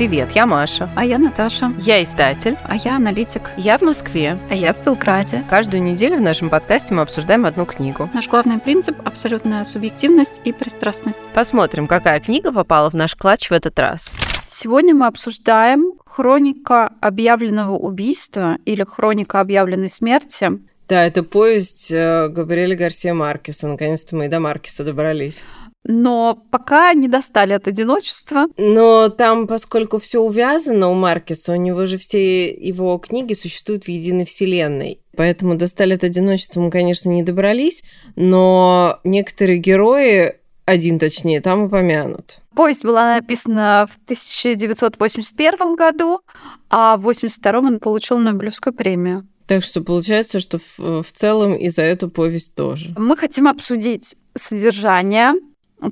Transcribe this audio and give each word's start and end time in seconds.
Привет, 0.00 0.32
я 0.32 0.46
Маша. 0.46 0.88
А 0.96 1.04
я 1.04 1.18
Наташа. 1.18 1.74
Я 1.78 2.02
издатель. 2.02 2.56
А 2.64 2.74
я 2.74 2.96
аналитик. 2.96 3.50
Я 3.58 3.76
в 3.76 3.82
Москве. 3.82 4.38
А 4.48 4.54
я 4.54 4.72
в 4.72 4.82
Белграде. 4.82 5.44
Каждую 5.50 5.82
неделю 5.82 6.16
в 6.16 6.22
нашем 6.22 6.48
подкасте 6.48 6.94
мы 6.94 7.02
обсуждаем 7.02 7.44
одну 7.44 7.66
книгу. 7.66 8.08
Наш 8.14 8.26
главный 8.26 8.58
принцип– 8.58 8.96
абсолютная 9.04 9.62
субъективность 9.64 10.40
и 10.42 10.54
пристрастность. 10.54 11.28
Посмотрим, 11.34 11.86
какая 11.86 12.18
книга 12.18 12.50
попала 12.50 12.88
в 12.88 12.94
наш 12.94 13.14
клатч 13.14 13.50
в 13.50 13.52
этот 13.52 13.78
раз. 13.78 14.10
Сегодня 14.46 14.94
мы 14.94 15.06
обсуждаем 15.06 15.92
«Хроника 16.06 16.92
объявленного 17.02 17.76
убийства» 17.76 18.56
или 18.64 18.84
«Хроника 18.84 19.40
объявленной 19.40 19.90
смерти». 19.90 20.48
Да, 20.88 21.04
это 21.04 21.22
повесть 21.22 21.92
э, 21.92 22.28
Габриэля 22.28 22.74
Гарсия 22.74 23.12
Маркеса. 23.12 23.68
Наконец-то 23.68 24.16
мы 24.16 24.24
и 24.24 24.28
до 24.28 24.40
Маркеса 24.40 24.82
добрались 24.82 25.44
но 25.84 26.42
пока 26.50 26.92
не 26.92 27.08
достали 27.08 27.52
от 27.52 27.66
одиночества. 27.66 28.46
Но 28.56 29.08
там, 29.08 29.46
поскольку 29.46 29.98
все 29.98 30.20
увязано 30.20 30.88
у 30.88 30.94
Маркеса, 30.94 31.52
у 31.52 31.56
него 31.56 31.86
же 31.86 31.96
все 31.96 32.50
его 32.50 32.98
книги 32.98 33.34
существуют 33.34 33.84
в 33.84 33.88
единой 33.88 34.24
вселенной. 34.24 35.00
Поэтому 35.16 35.56
достали 35.56 35.94
от 35.94 36.04
одиночества 36.04 36.60
мы, 36.60 36.70
конечно, 36.70 37.10
не 37.10 37.22
добрались, 37.22 37.82
но 38.16 39.00
некоторые 39.04 39.58
герои, 39.58 40.36
один 40.66 40.98
точнее, 40.98 41.40
там 41.40 41.64
упомянут. 41.64 42.38
Повесть 42.54 42.84
была 42.84 43.14
написана 43.16 43.88
в 43.90 43.96
1981 44.04 45.76
году, 45.76 46.20
а 46.68 46.96
в 46.96 47.00
1982 47.00 47.58
он 47.58 47.80
получил 47.80 48.18
Нобелевскую 48.18 48.74
премию. 48.74 49.26
Так 49.46 49.64
что 49.64 49.82
получается, 49.82 50.38
что 50.38 50.58
в, 50.58 51.02
в 51.02 51.12
целом 51.12 51.54
и 51.54 51.70
за 51.70 51.82
эту 51.82 52.08
повесть 52.08 52.54
тоже. 52.54 52.94
Мы 52.96 53.16
хотим 53.16 53.48
обсудить 53.48 54.14
содержание, 54.36 55.32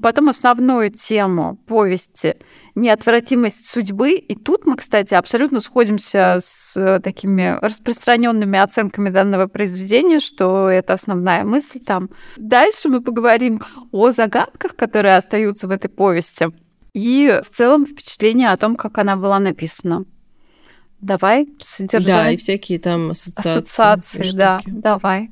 Потом 0.02 0.28
основную 0.28 0.90
тему 0.90 1.58
повести 1.66 2.36
«Неотвратимость 2.74 3.66
судьбы». 3.66 4.12
И 4.12 4.34
тут 4.34 4.66
мы, 4.66 4.76
кстати, 4.76 5.14
абсолютно 5.14 5.60
сходимся 5.60 6.36
с 6.40 7.00
такими 7.02 7.58
распространенными 7.62 8.58
оценками 8.58 9.08
данного 9.08 9.46
произведения, 9.46 10.20
что 10.20 10.68
это 10.68 10.92
основная 10.92 11.44
мысль 11.44 11.80
там. 11.80 12.10
Дальше 12.36 12.88
мы 12.88 13.00
поговорим 13.00 13.62
о 13.90 14.10
загадках, 14.10 14.76
которые 14.76 15.16
остаются 15.16 15.68
в 15.68 15.70
этой 15.70 15.88
повести, 15.88 16.48
и 16.92 17.40
в 17.44 17.48
целом 17.48 17.86
впечатление 17.86 18.50
о 18.50 18.56
том, 18.56 18.76
как 18.76 18.98
она 18.98 19.16
была 19.16 19.38
написана. 19.38 20.04
Давай 21.00 21.48
содержать. 21.60 22.14
Да, 22.14 22.30
и 22.30 22.36
всякие 22.36 22.78
там 22.78 23.10
ассоциации. 23.10 23.50
Ассоциации, 23.50 24.36
да, 24.36 24.60
давай 24.66 25.30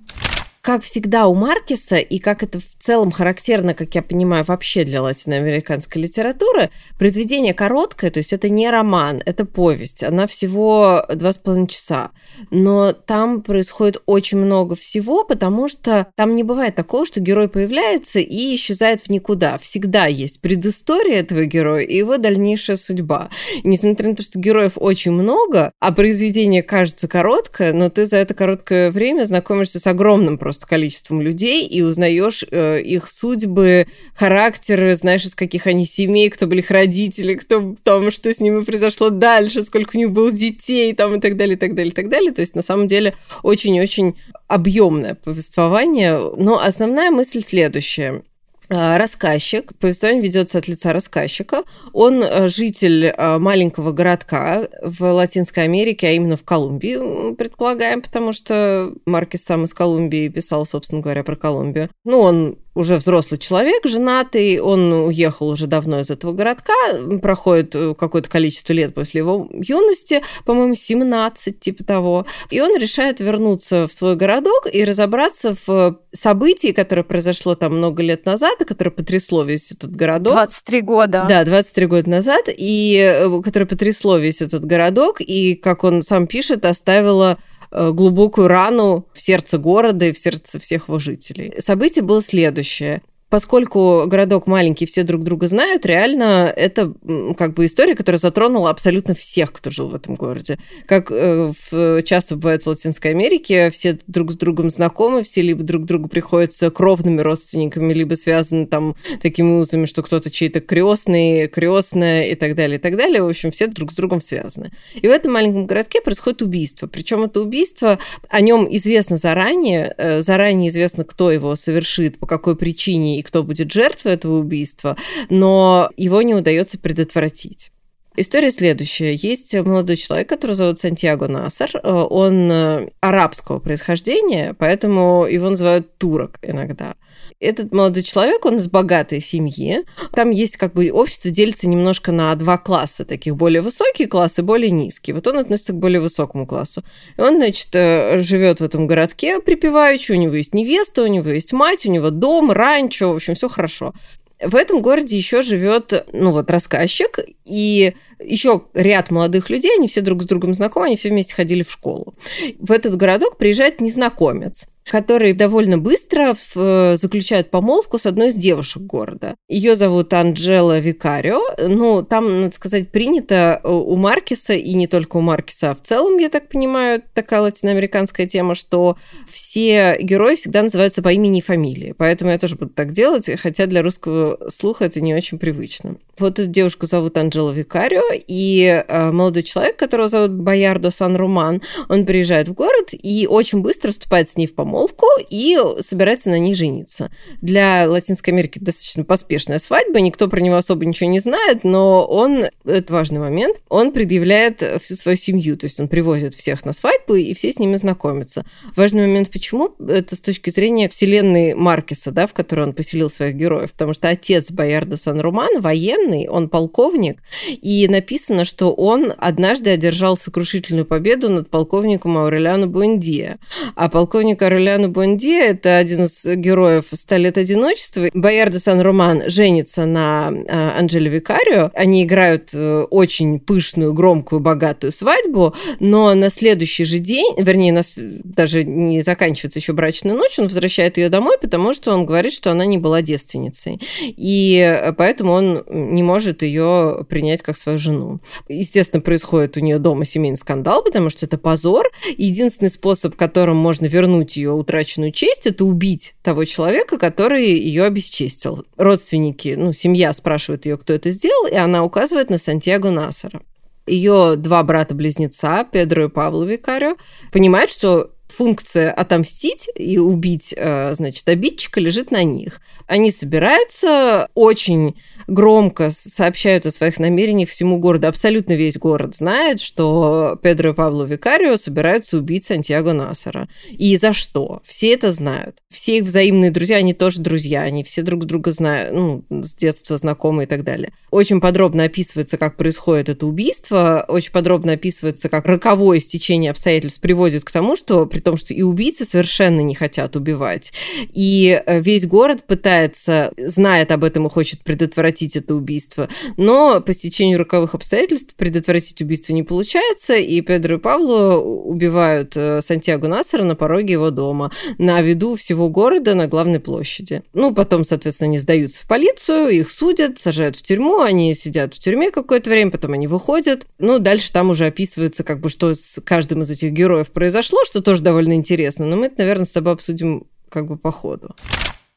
как 0.67 0.83
всегда 0.83 1.29
у 1.29 1.35
Маркеса, 1.37 1.95
и 1.95 2.19
как 2.19 2.43
это 2.43 2.59
в 2.59 2.65
целом 2.81 3.13
характерно, 3.13 3.73
как 3.73 3.95
я 3.95 4.03
понимаю, 4.03 4.43
вообще 4.45 4.83
для 4.83 5.01
латиноамериканской 5.01 6.03
литературы, 6.03 6.71
произведение 6.99 7.55
короткое, 7.55 8.11
то 8.11 8.19
есть 8.19 8.33
это 8.33 8.49
не 8.49 8.69
роман, 8.69 9.23
это 9.25 9.45
повесть. 9.45 10.03
Она 10.03 10.27
всего 10.27 11.05
два 11.15 11.33
с 11.33 11.39
половиной 11.39 11.69
часа. 11.69 12.11
Но 12.51 12.93
там 12.93 13.43
происходит 13.43 14.03
очень 14.07 14.39
много 14.39 14.75
всего, 14.75 15.23
потому 15.23 15.69
что 15.69 16.09
там 16.17 16.35
не 16.35 16.43
бывает 16.43 16.75
такого, 16.75 17.07
что 17.07 17.21
герой 17.21 17.49
появляется 17.49 18.19
и 18.19 18.57
исчезает 18.57 19.03
в 19.03 19.09
никуда. 19.09 19.59
Всегда 19.59 20.07
есть 20.07 20.41
предыстория 20.41 21.21
этого 21.21 21.45
героя 21.45 21.85
и 21.85 21.97
его 21.97 22.17
дальнейшая 22.17 22.77
судьба. 22.77 23.31
И 23.63 23.69
несмотря 23.69 24.09
на 24.09 24.17
то, 24.17 24.25
что 24.25 24.41
героев 24.41 24.73
очень 24.75 25.13
много, 25.13 25.71
а 25.79 25.93
произведение 25.93 26.65
кажется 26.65 27.07
короткое, 27.07 27.73
но 27.73 27.89
ты 27.89 28.05
за 28.05 28.17
это 28.17 28.35
короткое 28.35 28.91
время 28.91 29.27
знакомишься 29.27 29.79
с 29.79 29.87
огромным 29.87 30.39
просто 30.39 30.56
просто 30.57 30.67
количеством 30.67 31.21
людей 31.21 31.67
и 31.67 31.83
узнаешь 31.83 32.45
э, 32.51 32.81
их 32.81 33.09
судьбы, 33.09 33.87
характеры, 34.15 34.97
знаешь, 34.97 35.25
из 35.25 35.35
каких 35.35 35.67
они 35.67 35.85
семей, 35.85 36.31
кто 36.31 36.47
были 36.47 36.61
их 36.61 36.71
родители, 36.71 37.35
кто 37.35 37.77
там, 37.83 38.11
что 38.11 38.33
с 38.33 38.41
ними 38.41 38.63
произошло 38.63 39.11
дальше, 39.11 39.63
сколько 39.63 39.97
у 39.97 39.99
них 39.99 40.11
было 40.11 40.33
детей, 40.33 40.95
там 40.95 41.15
и 41.17 41.21
так 41.21 41.37
далее, 41.37 41.57
и 41.57 41.59
так 41.59 41.75
далее, 41.75 41.93
и 41.93 41.95
так 41.95 42.09
далее. 42.09 42.33
То 42.33 42.41
есть, 42.41 42.55
на 42.55 42.63
самом 42.63 42.87
деле, 42.87 43.15
очень-очень 43.43 44.17
объемное 44.49 45.15
повествование. 45.15 46.19
Но 46.37 46.59
основная 46.59 47.11
мысль 47.11 47.43
следующая. 47.43 48.23
А, 48.69 48.99
рассказчик, 48.99 49.73
повествование 49.79 50.23
ведется 50.23 50.59
от 50.59 50.67
лица 50.67 50.93
рассказчика. 50.93 51.63
Он 51.93 52.23
э, 52.23 52.49
житель 52.49 53.07
э, 53.07 53.39
маленького 53.39 53.93
городка 53.93 54.67
в 54.83 55.05
Латинской 55.05 55.65
Америке, 55.65 56.09
а 56.09 56.13
именно 56.13 56.37
в 56.37 56.45
Колумбии, 56.45 57.35
предполагаем, 57.35 58.03
потому 58.03 58.33
что 58.33 58.93
Маркес 59.07 59.45
сам 59.45 59.65
из 59.65 59.75
Колумбии 59.75 60.29
писал, 60.29 60.67
собственно 60.67 61.01
говоря, 61.01 61.23
про 61.23 61.37
Колумбию. 61.37 61.91
Ну, 62.05 62.21
он 62.21 62.59
уже 62.77 62.97
взрослый 62.97 63.39
человек, 63.39 63.87
женатый, 63.87 64.61
он 64.61 64.93
уехал 64.93 65.49
уже 65.49 65.67
давно 65.67 66.01
из 66.01 66.11
этого 66.11 66.33
городка, 66.33 66.75
проходит 67.23 67.75
э, 67.75 67.95
какое-то 67.99 68.29
количество 68.29 68.75
лет 68.75 68.95
после 68.95 69.21
его 69.23 69.49
юности, 69.51 70.23
по-моему, 70.45 70.75
17, 70.75 71.59
типа 71.59 71.85
того, 71.85 72.27
и 72.51 72.61
он 72.61 72.77
решает 72.77 73.19
вернуться 73.19 73.89
в 73.89 73.93
свой 73.93 74.15
городок 74.15 74.69
и 74.71 74.85
разобраться 74.85 75.57
в 75.67 75.99
событии, 76.13 76.73
которое 76.73 77.03
произошло 77.03 77.55
там 77.55 77.79
много 77.79 78.03
лет 78.03 78.27
назад, 78.27 78.61
и 78.61 78.65
которое 78.67 78.91
потрясло 78.91 79.43
весь 79.43 79.73
этот 79.73 79.97
городок. 79.97 80.35
23 80.35 80.81
года. 80.83 81.27
Да, 81.27 81.45
23 81.45 81.87
года 81.87 82.11
назад, 82.11 82.45
и 82.49 82.97
э, 82.97 83.41
которое 83.43 83.67
потрясло 83.67 84.19
весь 84.19 84.43
этот 84.43 84.67
городок, 84.67 85.23
и, 85.23 85.55
как 85.55 85.83
он 85.83 86.03
сам 86.03 86.27
пишет, 86.27 86.67
оставило 86.67 87.39
Э, 87.56 87.56
глубокую 87.71 88.49
рану 88.49 89.07
в 89.13 89.21
сердце 89.21 89.59
города 89.59 90.07
и 90.07 90.13
в 90.13 90.19
сердце 90.19 90.59
всех 90.59 90.89
его 90.89 90.99
жителей. 90.99 91.55
Событие 91.61 92.03
было 92.03 92.23
следующее 92.23 93.03
поскольку 93.29 94.05
городок 94.07 94.47
маленький, 94.47 94.87
все 94.87 95.03
друг 95.03 95.25
друга 95.25 95.49
знают, 95.49 95.85
реально 95.85 96.53
это 96.55 96.95
как 97.37 97.55
бы 97.55 97.67
история, 97.67 97.95
которая 97.95 98.21
затронула 98.21 98.71
абсолютно 98.71 99.15
всех, 99.15 99.53
кто 99.53 99.71
жил 99.71 99.89
в 99.89 99.95
этом 99.95 100.15
городе. 100.15 100.59
Как 100.87 101.11
э, 101.11 101.53
в, 101.71 102.03
часто 102.03 102.37
бывает 102.37 102.63
в 102.63 102.69
Латинской 102.69 103.11
Америке, 103.11 103.71
все 103.71 103.99
друг 104.07 104.33
с 104.33 104.37
другом 104.37 104.71
знакомы, 104.71 105.23
все 105.23 105.43
либо 105.43 105.63
друг 105.63 105.85
другу 105.85 106.09
приходятся 106.09 106.71
кровными 106.71 107.21
родственниками, 107.21 107.93
либо 107.93 108.15
связаны 108.15 108.67
там 108.67 108.95
такими 109.21 109.59
узами, 109.59 109.87
что 109.87 110.03
кто-то 110.03 110.31
чей-то 110.31 110.61
крестный, 110.61 111.49
крестная 111.49 112.27
и 112.27 112.35
так 112.37 112.55
далее, 112.55 112.79
и 112.79 112.81
так 112.81 112.97
далее. 112.97 113.23
В 113.23 113.29
общем, 113.29 113.51
все 113.51 113.67
друг 113.67 113.91
с 113.93 113.97
другом 113.97 114.21
связаны. 114.21 114.71
И 114.95 115.07
в 115.07 115.11
этом 115.11 115.33
маленьком 115.33 115.67
городке 115.67 116.01
происходит 116.01 116.43
убийство. 116.43 116.87
Причем 116.87 117.25
это 117.25 117.41
убийство, 117.41 117.99
о 118.29 118.41
нем 118.41 118.69
известно 118.71 119.17
заранее, 119.17 119.95
э, 119.99 120.23
заранее 120.23 120.69
известно, 120.71 121.05
кто 121.05 121.33
его 121.33 121.57
совершит, 121.57 122.19
по 122.19 122.27
какой 122.27 122.57
причине 122.57 123.16
и 123.19 123.23
кто 123.23 123.43
будет 123.43 123.73
жертвой 123.73 124.13
этого 124.13 124.39
убийства, 124.39 124.97
но 125.31 125.91
его 125.97 126.23
не 126.23 126.35
удается 126.35 126.79
предотвратить. 126.79 127.71
История 128.19 128.51
следующая. 128.51 129.15
Есть 129.15 129.55
молодой 129.55 129.97
человек, 129.97 130.29
который 130.29 130.53
зовут 130.53 130.81
Сантьяго 130.81 131.29
Насар. 131.29 131.71
Он 131.83 132.51
э, 132.51 132.89
арабского 133.01 133.59
происхождения, 133.59 134.55
поэтому 134.59 135.27
его 135.27 135.51
называют 135.51 135.99
турок 135.99 136.39
иногда. 136.41 136.95
Этот 137.41 137.73
молодой 137.73 138.03
человек, 138.03 138.47
он 138.47 138.57
из 138.57 138.69
богатой 138.69 139.21
семьи. 139.21 139.85
Там 140.13 140.31
есть 140.31 140.57
как 140.57 140.73
бы 140.73 140.91
общество 140.91 141.31
делится 141.31 141.69
немножко 141.69 142.11
на 142.11 142.35
два 142.37 142.57
класса, 142.57 143.05
таких 143.05 143.37
более 143.37 143.61
высокие 143.61 144.09
классы, 144.09 144.43
более 144.43 144.71
низкие. 144.71 145.15
Вот 145.15 145.27
он 145.27 145.37
относится 145.37 145.75
к 145.75 145.77
более 145.77 146.01
высокому 146.01 146.47
классу. 146.47 146.83
И 147.19 147.21
он, 147.21 147.37
значит, 147.37 147.69
э, 147.75 148.17
живет 148.23 148.61
в 148.61 148.65
этом 148.65 148.87
городке 148.87 149.41
припеваючи, 149.41 150.13
у 150.13 150.17
него 150.17 150.35
есть 150.35 150.55
невеста, 150.55 151.03
у 151.03 151.07
него 151.07 151.29
есть 151.29 151.53
мать, 151.53 151.85
у 151.85 151.91
него 151.91 152.09
дом, 152.09 152.51
ранчо, 152.51 153.13
в 153.13 153.17
общем, 153.17 153.35
все 153.35 153.49
хорошо. 153.49 153.93
В 154.41 154.55
этом 154.55 154.83
городе 154.83 155.17
еще 155.17 155.43
живет, 155.43 156.07
ну 156.13 156.31
вот, 156.31 156.51
рассказчик 156.51 157.19
и 157.45 157.95
еще 158.19 158.65
ряд 158.75 159.11
молодых 159.11 159.49
людей, 159.49 159.73
они 159.77 159.89
все 159.89 160.03
друг 160.03 160.23
с 160.23 160.27
другом 160.27 160.53
знакомы, 160.53 160.87
они 160.87 160.97
все 160.97 161.09
вместе 161.09 161.35
ходили 161.35 161.63
в 161.63 161.71
школу. 161.71 162.15
В 162.59 162.71
этот 162.71 162.97
городок 162.97 163.39
приезжает 163.39 163.81
незнакомец 163.81 164.69
который 164.87 165.33
довольно 165.33 165.79
быстро 165.79 166.35
э, 166.55 166.97
заключает 166.97 167.51
помолвку 167.51 167.99
с 167.99 168.07
одной 168.07 168.29
из 168.29 168.37
девушек 168.37 168.83
города. 168.83 169.35
Ее 169.49 169.75
зовут 169.75 170.13
Анджела 170.13 170.79
Викарио. 170.79 171.41
Ну, 171.59 172.03
там, 172.03 172.43
надо 172.43 172.55
сказать, 172.55 172.91
принято 172.91 173.61
э, 173.63 173.69
у 173.69 173.97
Маркиса, 173.97 174.55
и 174.55 174.75
не 174.75 174.87
только 174.87 175.17
у 175.17 175.21
Маркиса, 175.21 175.71
а 175.71 175.75
в 175.75 175.83
целом, 175.83 176.19
я 176.19 176.29
так 176.29 176.49
понимаю, 176.49 177.03
такая 177.15 177.41
латиноамериканская 177.41 178.27
тема, 178.27 178.55
что 178.55 178.97
все 179.29 179.99
герои 180.01 180.37
всегда 180.37 180.63
называются 180.63 181.03
по 181.03 181.13
имени 181.13 181.39
и 181.39 181.43
фамилии. 181.43 181.95
Поэтому 181.97 182.31
я 182.31 182.39
тоже 182.39 182.55
буду 182.57 182.71
так 182.71 182.93
делать, 182.93 183.29
хотя 183.41 183.67
для 183.67 183.83
русского 183.83 184.49
слуха 184.49 184.85
это 184.85 185.01
не 185.01 185.15
очень 185.15 185.39
привычно. 185.39 185.97
Вот 186.19 186.39
эту 186.39 186.49
девушку 186.49 186.87
зовут 186.87 187.19
Анджела 187.19 187.53
Викарио, 187.53 188.03
и 188.27 188.83
э, 188.89 189.11
молодой 189.13 189.43
человек, 189.43 189.77
которого 189.77 190.09
зовут 190.09 190.33
Боярдо 190.33 190.91
Сан-Руман, 190.91 191.61
он 191.91 192.07
приезжает 192.07 192.49
в 192.49 192.55
город 192.55 192.91
и 192.93 193.27
очень 193.27 193.61
быстро 193.61 193.91
вступает 193.91 194.31
с 194.31 194.37
ней 194.39 194.47
в 194.47 194.55
помолвку 194.55 195.07
и 195.29 195.59
собирается 195.81 196.31
на 196.31 196.39
ней 196.39 196.55
жениться. 196.55 197.11
Для 197.43 197.85
Латинской 197.87 198.33
Америки 198.33 198.59
достаточно 198.59 199.05
поспешная 199.05 199.59
свадьба, 199.59 200.01
никто 200.01 200.29
про 200.29 200.41
него 200.41 200.57
особо 200.57 200.87
ничего 200.87 201.11
не 201.11 201.21
знает, 201.21 201.65
но 201.65 202.07
он, 202.07 202.47
это 202.65 202.95
важный 202.95 203.21
момент, 203.21 203.59
он 203.69 203.93
предъявляет 203.93 204.63
всю 204.81 204.95
свою 204.95 205.19
семью, 205.19 205.59
то 205.59 205.67
есть 205.67 205.79
он 205.81 205.87
привозит 205.87 206.35
всех 206.35 206.65
на 206.65 206.73
свадьбу, 206.73 207.17
и 207.17 207.35
все 207.35 207.53
с 207.53 207.59
ними 207.59 207.77
знакомятся. 207.77 208.47
Важный 208.75 209.03
момент, 209.03 209.31
почему? 209.31 209.75
Это 209.87 210.17
с 210.17 210.21
точки 210.21 210.49
зрения 210.49 210.89
вселенной 210.89 211.53
Маркеса, 211.53 212.11
да, 212.11 212.27
в 212.27 212.33
которой 212.33 212.63
он 212.63 212.73
поселил 212.73 213.11
своих 213.11 213.35
героев, 213.35 213.73
потому 213.73 213.93
что 213.93 214.09
отец 214.09 214.51
Боярда 214.51 214.97
Сан-Роман, 214.97 215.61
военный, 215.61 216.06
военный, 216.07 216.29
он 216.29 216.49
полковник, 216.49 217.19
и 217.49 217.87
написано, 217.89 218.45
что 218.45 218.73
он 218.73 219.13
однажды 219.17 219.71
одержал 219.71 220.17
сокрушительную 220.17 220.85
победу 220.85 221.29
над 221.29 221.51
полковником 221.51 222.19
Аурелиано 222.19 222.67
Буэндия. 222.67 223.39
А 223.75 223.89
полковник 223.89 224.43
Аурелиано 224.43 224.89
Буэндия– 224.89 225.43
это 225.51 225.77
один 225.77 226.05
из 226.05 226.25
героев 226.25 226.87
«Ста 226.93 227.17
лет 227.17 227.39
одиночества». 227.39 228.09
Боярдо 228.15 228.61
Сан-Роман 228.61 229.25
женится 229.27 229.87
на 229.87 230.29
а, 230.29 230.79
Анджеле 230.79 231.11
Викарио. 231.11 231.71
Они 231.75 232.05
играют 232.05 232.51
э, 232.55 232.83
очень 232.91 233.41
пышную, 233.41 233.93
громкую, 233.93 234.41
богатую 234.41 234.93
свадьбу, 234.93 235.55
но 235.81 236.15
на 236.15 236.31
следующий 236.31 236.85
же 236.85 236.99
день, 236.99 237.35
вернее, 237.39 237.73
нас 237.73 237.95
даже 237.97 238.65
не 238.65 239.03
заканчивается 239.03 239.59
еще 239.59 239.73
брачная 239.73 240.15
ночь, 240.15 240.39
он 240.39 240.45
возвращает 240.45 240.97
ее 240.97 241.09
домой, 241.09 241.37
потому 241.41 241.75
что 241.75 241.93
он 241.93 242.07
говорит, 242.07 242.33
что 242.33 242.51
она 242.51 242.67
не 242.67 242.79
была 242.79 243.03
девственницей. 243.03 243.81
И 244.03 244.93
поэтому 244.97 245.33
он 245.33 245.65
не 245.97 246.03
может 246.03 246.43
ее 246.43 247.05
принять 247.09 247.43
как 247.43 247.57
свою 247.57 247.79
жену. 247.79 248.21
Естественно, 248.49 249.01
происходит 249.01 249.57
у 249.57 249.61
нее 249.61 249.79
дома 249.79 250.05
семейный 250.05 250.37
скандал, 250.37 250.85
потому 250.85 251.11
что 251.11 251.27
это 251.27 251.39
позор. 251.39 251.87
Единственный 252.17 252.71
способ, 252.71 253.17
которым 253.17 253.57
можно 253.57 253.87
вернуть 253.87 254.37
ее 254.37 254.53
утраченную 254.53 255.11
честь, 255.11 255.47
это 255.47 255.65
убить 255.65 256.15
того 256.23 256.45
человека, 256.45 256.99
который 256.99 257.47
ее 257.47 257.85
обесчестил. 257.85 258.65
Родственники, 258.77 259.55
ну, 259.57 259.73
семья 259.73 260.13
спрашивает 260.13 260.67
ее, 260.67 260.77
кто 260.77 260.93
это 260.93 261.11
сделал, 261.11 261.49
и 261.49 261.55
она 261.57 261.83
указывает 261.83 262.31
на 262.31 262.39
Сантьяго 262.39 262.91
Насара 262.91 263.41
ее 263.87 264.35
два 264.37 264.63
брата-близнеца, 264.65 265.65
Педро 265.71 266.07
и 266.07 266.09
Павло 266.09 266.43
Викарио, 266.45 266.97
понимают, 267.31 267.71
что 267.71 268.11
функция 268.37 268.93
отомстить 268.93 269.69
и 269.75 269.99
убить, 269.99 270.53
э, 270.57 270.95
значит, 270.95 271.27
обидчика 271.29 271.81
лежит 271.81 272.11
на 272.11 272.23
них. 272.23 272.61
Они 272.87 273.11
собираются 273.11 274.29
очень 274.35 274.97
громко 275.27 275.91
сообщают 275.91 276.67
о 276.67 276.71
своих 276.71 276.99
намерениях 276.99 277.49
всему 277.49 277.79
городу. 277.79 278.09
Абсолютно 278.09 278.53
весь 278.53 278.79
город 278.79 279.15
знает, 279.15 279.61
что 279.61 280.39
Педро 280.43 280.71
и 280.71 280.75
Пабло 280.75 281.05
Викарио 281.05 281.57
собираются 281.57 282.19
убить 282.19 282.45
Сантьяго 282.47 282.93
Насара. 282.93 283.49
И 283.71 283.97
за 283.97 284.13
что? 284.13 284.61
Все 284.65 284.93
это 284.93 285.13
знают. 285.13 285.59
Все 285.71 285.99
их 285.99 286.05
взаимные 286.05 286.51
друзья, 286.51 286.77
они 286.77 286.95
тоже 286.95 287.21
друзья, 287.21 287.63
они 287.63 287.83
все 287.83 288.03
друг 288.03 288.25
друга 288.25 288.51
знают, 288.51 288.95
ну, 288.95 289.25
с 289.43 289.55
детства 289.55 289.97
знакомы 289.97 290.45
и 290.45 290.47
так 290.47 290.65
далее. 290.65 290.93
Очень 291.11 291.41
подробно 291.41 291.85
описывается, 291.85 292.39
как 292.39 292.57
происходит 292.57 293.09
это 293.09 293.27
убийство, 293.27 294.05
очень 294.09 294.33
подробно 294.33 294.73
описывается, 294.73 295.29
как 295.29 295.47
роковое 295.47 296.01
стечение 296.01 296.51
обстоятельств 296.51 297.01
приводит 297.01 297.45
к 297.45 297.51
тому, 297.51 297.77
что 297.77 298.07
при 298.07 298.21
том, 298.21 298.37
что 298.37 298.55
и 298.55 298.63
убийцы 298.63 299.05
совершенно 299.05 299.61
не 299.61 299.75
хотят 299.75 300.17
убивать, 300.17 300.73
и 301.13 301.61
э, 301.65 301.81
весь 301.81 302.07
город 302.07 302.47
пытается, 302.47 303.33
знает 303.37 303.91
об 303.91 304.05
этом 304.05 304.27
и 304.27 304.31
хочет 304.31 304.63
предотвратить 304.63 305.16
предотвратить 305.17 305.37
это 305.37 305.55
убийство. 305.55 306.09
Но 306.37 306.81
по 306.81 306.93
стечению 306.93 307.39
роковых 307.39 307.75
обстоятельств 307.75 308.35
предотвратить 308.37 309.01
убийство 309.01 309.33
не 309.33 309.43
получается, 309.43 310.15
и 310.15 310.41
Педро 310.41 310.77
и 310.77 310.79
Павло 310.79 311.37
убивают 311.39 312.37
э, 312.37 312.61
Сантьяго 312.63 313.09
Насара 313.09 313.45
на 313.45 313.57
пороге 313.57 313.95
его 313.95 314.11
дома, 314.11 314.53
на 314.79 315.01
виду 315.01 315.37
всего 315.37 315.69
города 315.69 316.15
на 316.15 316.27
главной 316.27 316.61
площади. 316.61 317.23
Ну, 317.33 317.55
потом, 317.55 317.85
соответственно, 317.85 318.31
они 318.31 318.39
сдаются 318.39 318.83
в 318.83 318.89
полицию, 318.89 319.49
их 319.49 319.71
судят, 319.71 320.19
сажают 320.19 320.57
в 320.57 320.63
тюрьму, 320.63 321.01
они 321.01 321.35
сидят 321.35 321.75
в 321.75 321.79
тюрьме 321.79 322.11
какое-то 322.11 322.51
время, 322.51 322.71
потом 322.71 322.93
они 322.93 323.07
выходят. 323.07 323.67
Ну, 323.79 323.99
дальше 323.99 324.33
там 324.33 324.51
уже 324.51 324.67
описывается, 324.67 325.25
как 325.25 325.41
бы, 325.41 325.49
что 325.49 325.75
с 325.75 326.01
каждым 326.05 326.43
из 326.43 326.51
этих 326.51 326.73
героев 326.73 327.11
произошло, 327.11 327.59
что 327.65 327.83
тоже 327.83 328.03
довольно 328.03 328.35
интересно, 328.35 328.87
но 328.87 328.97
мы 328.97 329.07
это, 329.07 329.17
наверное, 329.19 329.47
с 329.47 329.51
тобой 329.51 329.73
обсудим 329.73 330.27
как 330.51 330.67
бы 330.67 330.77
по 330.77 330.91
ходу. 330.91 331.35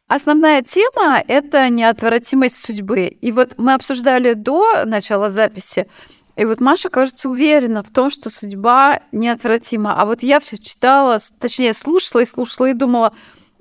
Основная 0.09 0.63
тема— 0.63 1.23
это 1.27 1.69
неотвратимость 1.69 2.59
судьбы. 2.59 3.06
И 3.21 3.31
вот 3.31 3.53
мы 3.57 3.75
обсуждали 3.75 4.33
до 4.33 4.83
начала 4.85 5.29
записи, 5.29 5.88
и 6.35 6.45
вот 6.45 6.61
Маша, 6.61 6.89
кажется, 6.89 7.29
уверена 7.29 7.83
в 7.83 7.91
том, 7.91 8.09
что 8.09 8.31
судьба 8.31 9.01
неотвратима. 9.11 10.01
А 10.01 10.06
вот 10.07 10.23
я 10.23 10.39
все 10.39 10.57
читала, 10.57 11.19
точнее, 11.39 11.75
слушала 11.75 12.21
и 12.21 12.25
слушала 12.25 12.71
и 12.71 12.73
думала, 12.73 13.13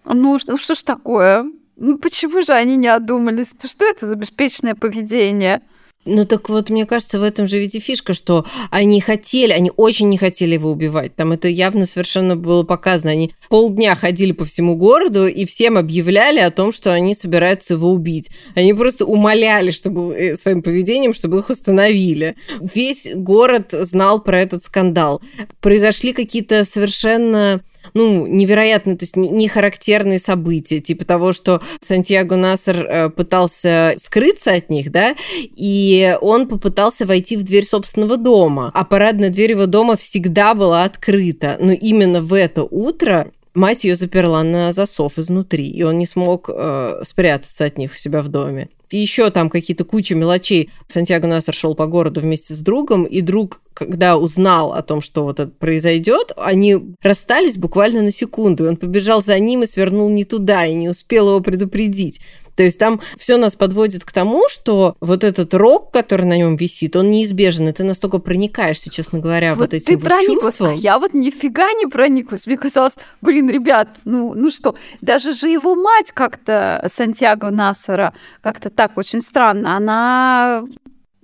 ну, 0.04 0.38
ну 0.46 0.56
что 0.56 0.74
ж 0.74 0.82
такое? 0.84 1.44
Ну 1.76 1.98
почему 1.98 2.40
же 2.40 2.52
они 2.54 2.76
не 2.76 2.88
одумались? 2.88 3.54
Что 3.62 3.84
это 3.84 4.06
за 4.06 4.16
беспечное 4.16 4.74
поведение? 4.74 5.60
Ну 6.04 6.24
так 6.24 6.48
вот, 6.48 6.70
мне 6.70 6.86
кажется, 6.86 7.18
в 7.18 7.22
этом 7.22 7.46
же 7.46 7.58
ведь 7.58 7.74
и 7.74 7.80
фишка, 7.80 8.14
что 8.14 8.46
они 8.70 9.00
хотели, 9.00 9.52
они 9.52 9.70
очень 9.76 10.08
не 10.08 10.16
хотели 10.16 10.54
его 10.54 10.70
убивать. 10.70 11.14
Там 11.16 11.32
это 11.32 11.48
явно 11.48 11.84
совершенно 11.84 12.34
было 12.34 12.62
показано. 12.62 13.10
Они 13.10 13.34
полдня 13.48 13.94
ходили 13.94 14.32
по 14.32 14.44
всему 14.44 14.76
городу 14.76 15.26
и 15.26 15.44
всем 15.44 15.76
объявляли 15.76 16.38
о 16.38 16.50
том, 16.50 16.72
что 16.72 16.92
они 16.92 17.14
собираются 17.14 17.74
его 17.74 17.90
убить. 17.90 18.30
Они 18.54 18.72
просто 18.72 19.04
умоляли 19.04 19.70
чтобы, 19.70 20.14
э, 20.14 20.36
своим 20.36 20.62
поведением, 20.62 21.12
чтобы 21.12 21.40
их 21.40 21.50
установили. 21.50 22.36
Весь 22.60 23.10
город 23.14 23.72
знал 23.72 24.22
про 24.22 24.40
этот 24.40 24.64
скандал. 24.64 25.20
Произошли 25.60 26.12
какие-то 26.12 26.64
совершенно 26.64 27.62
ну, 27.94 28.26
невероятные, 28.26 28.96
то 28.96 29.04
есть 29.04 29.16
не 29.16 29.48
характерные 29.48 30.18
события, 30.18 30.80
типа 30.80 31.04
того, 31.04 31.32
что 31.32 31.60
Сантьяго 31.80 32.36
Насер 32.36 32.86
э, 32.86 33.10
пытался 33.10 33.94
скрыться 33.96 34.52
от 34.52 34.70
них, 34.70 34.90
да, 34.90 35.14
и 35.38 36.16
он 36.20 36.48
попытался 36.48 37.06
войти 37.06 37.36
в 37.36 37.42
дверь 37.42 37.64
собственного 37.64 38.16
дома, 38.16 38.70
а 38.74 38.84
парадная 38.84 39.30
дверь 39.30 39.52
его 39.52 39.66
дома 39.66 39.96
всегда 39.96 40.54
была 40.54 40.84
открыта, 40.84 41.56
но 41.60 41.72
именно 41.72 42.20
в 42.20 42.32
это 42.32 42.62
утро 42.62 43.30
мать 43.54 43.84
ее 43.84 43.96
заперла 43.96 44.42
на 44.42 44.72
засов 44.72 45.18
изнутри, 45.18 45.68
и 45.68 45.82
он 45.82 45.98
не 45.98 46.06
смог 46.06 46.48
э, 46.52 47.00
спрятаться 47.04 47.64
от 47.64 47.78
них 47.78 47.92
у 47.92 47.96
себя 47.96 48.22
в 48.22 48.28
доме 48.28 48.68
еще 48.96 49.30
там 49.30 49.50
какие-то 49.50 49.84
куча 49.84 50.14
мелочей. 50.14 50.70
Сантьяго 50.88 51.26
Насер 51.26 51.54
шел 51.54 51.74
по 51.74 51.86
городу 51.86 52.20
вместе 52.20 52.54
с 52.54 52.60
другом, 52.60 53.04
и 53.04 53.20
друг, 53.20 53.60
когда 53.74 54.16
узнал 54.16 54.72
о 54.72 54.82
том, 54.82 55.00
что 55.00 55.24
вот 55.24 55.40
это 55.40 55.50
произойдет, 55.50 56.32
они 56.36 56.76
расстались 57.02 57.58
буквально 57.58 58.02
на 58.02 58.10
секунду. 58.10 58.64
И 58.64 58.68
он 58.68 58.76
побежал 58.76 59.22
за 59.22 59.38
ним 59.38 59.62
и 59.62 59.66
свернул 59.66 60.08
не 60.08 60.24
туда, 60.24 60.66
и 60.66 60.74
не 60.74 60.88
успел 60.88 61.28
его 61.28 61.40
предупредить. 61.40 62.20
То 62.58 62.64
есть 62.64 62.76
там 62.76 63.00
все 63.16 63.36
нас 63.36 63.54
подводит 63.54 64.04
к 64.04 64.10
тому, 64.10 64.48
что 64.48 64.96
вот 64.98 65.22
этот 65.22 65.54
рок, 65.54 65.92
который 65.92 66.26
на 66.26 66.36
нем 66.36 66.56
висит, 66.56 66.96
он 66.96 67.08
неизбежен, 67.08 67.68
и 67.68 67.72
ты 67.72 67.84
настолько 67.84 68.18
проникаешься, 68.18 68.90
честно 68.90 69.20
говоря, 69.20 69.54
вот, 69.54 69.60
вот 69.60 69.74
этим 69.74 69.86
ты 69.86 69.96
вот 69.96 70.04
прониклась, 70.04 70.56
чувством. 70.56 70.70
А 70.70 70.72
я 70.72 70.98
вот 70.98 71.14
нифига 71.14 71.72
не 71.74 71.86
прониклась. 71.86 72.48
Мне 72.48 72.56
казалось, 72.56 72.96
блин, 73.20 73.48
ребят, 73.48 73.90
ну, 74.04 74.34
ну 74.34 74.50
что, 74.50 74.74
даже 75.00 75.34
же 75.34 75.46
его 75.46 75.76
мать 75.76 76.10
как-то, 76.10 76.84
Сантьяго 76.90 77.50
Насара, 77.50 78.12
как-то 78.40 78.70
так 78.70 78.98
очень 78.98 79.22
странно, 79.22 79.76
она 79.76 80.64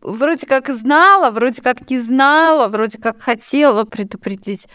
вроде 0.02 0.46
как 0.46 0.68
знала, 0.68 1.32
вроде 1.32 1.62
как 1.62 1.90
не 1.90 1.98
знала, 1.98 2.68
вроде 2.68 2.98
как 2.98 3.20
хотела 3.20 3.82
предупредить. 3.82 4.68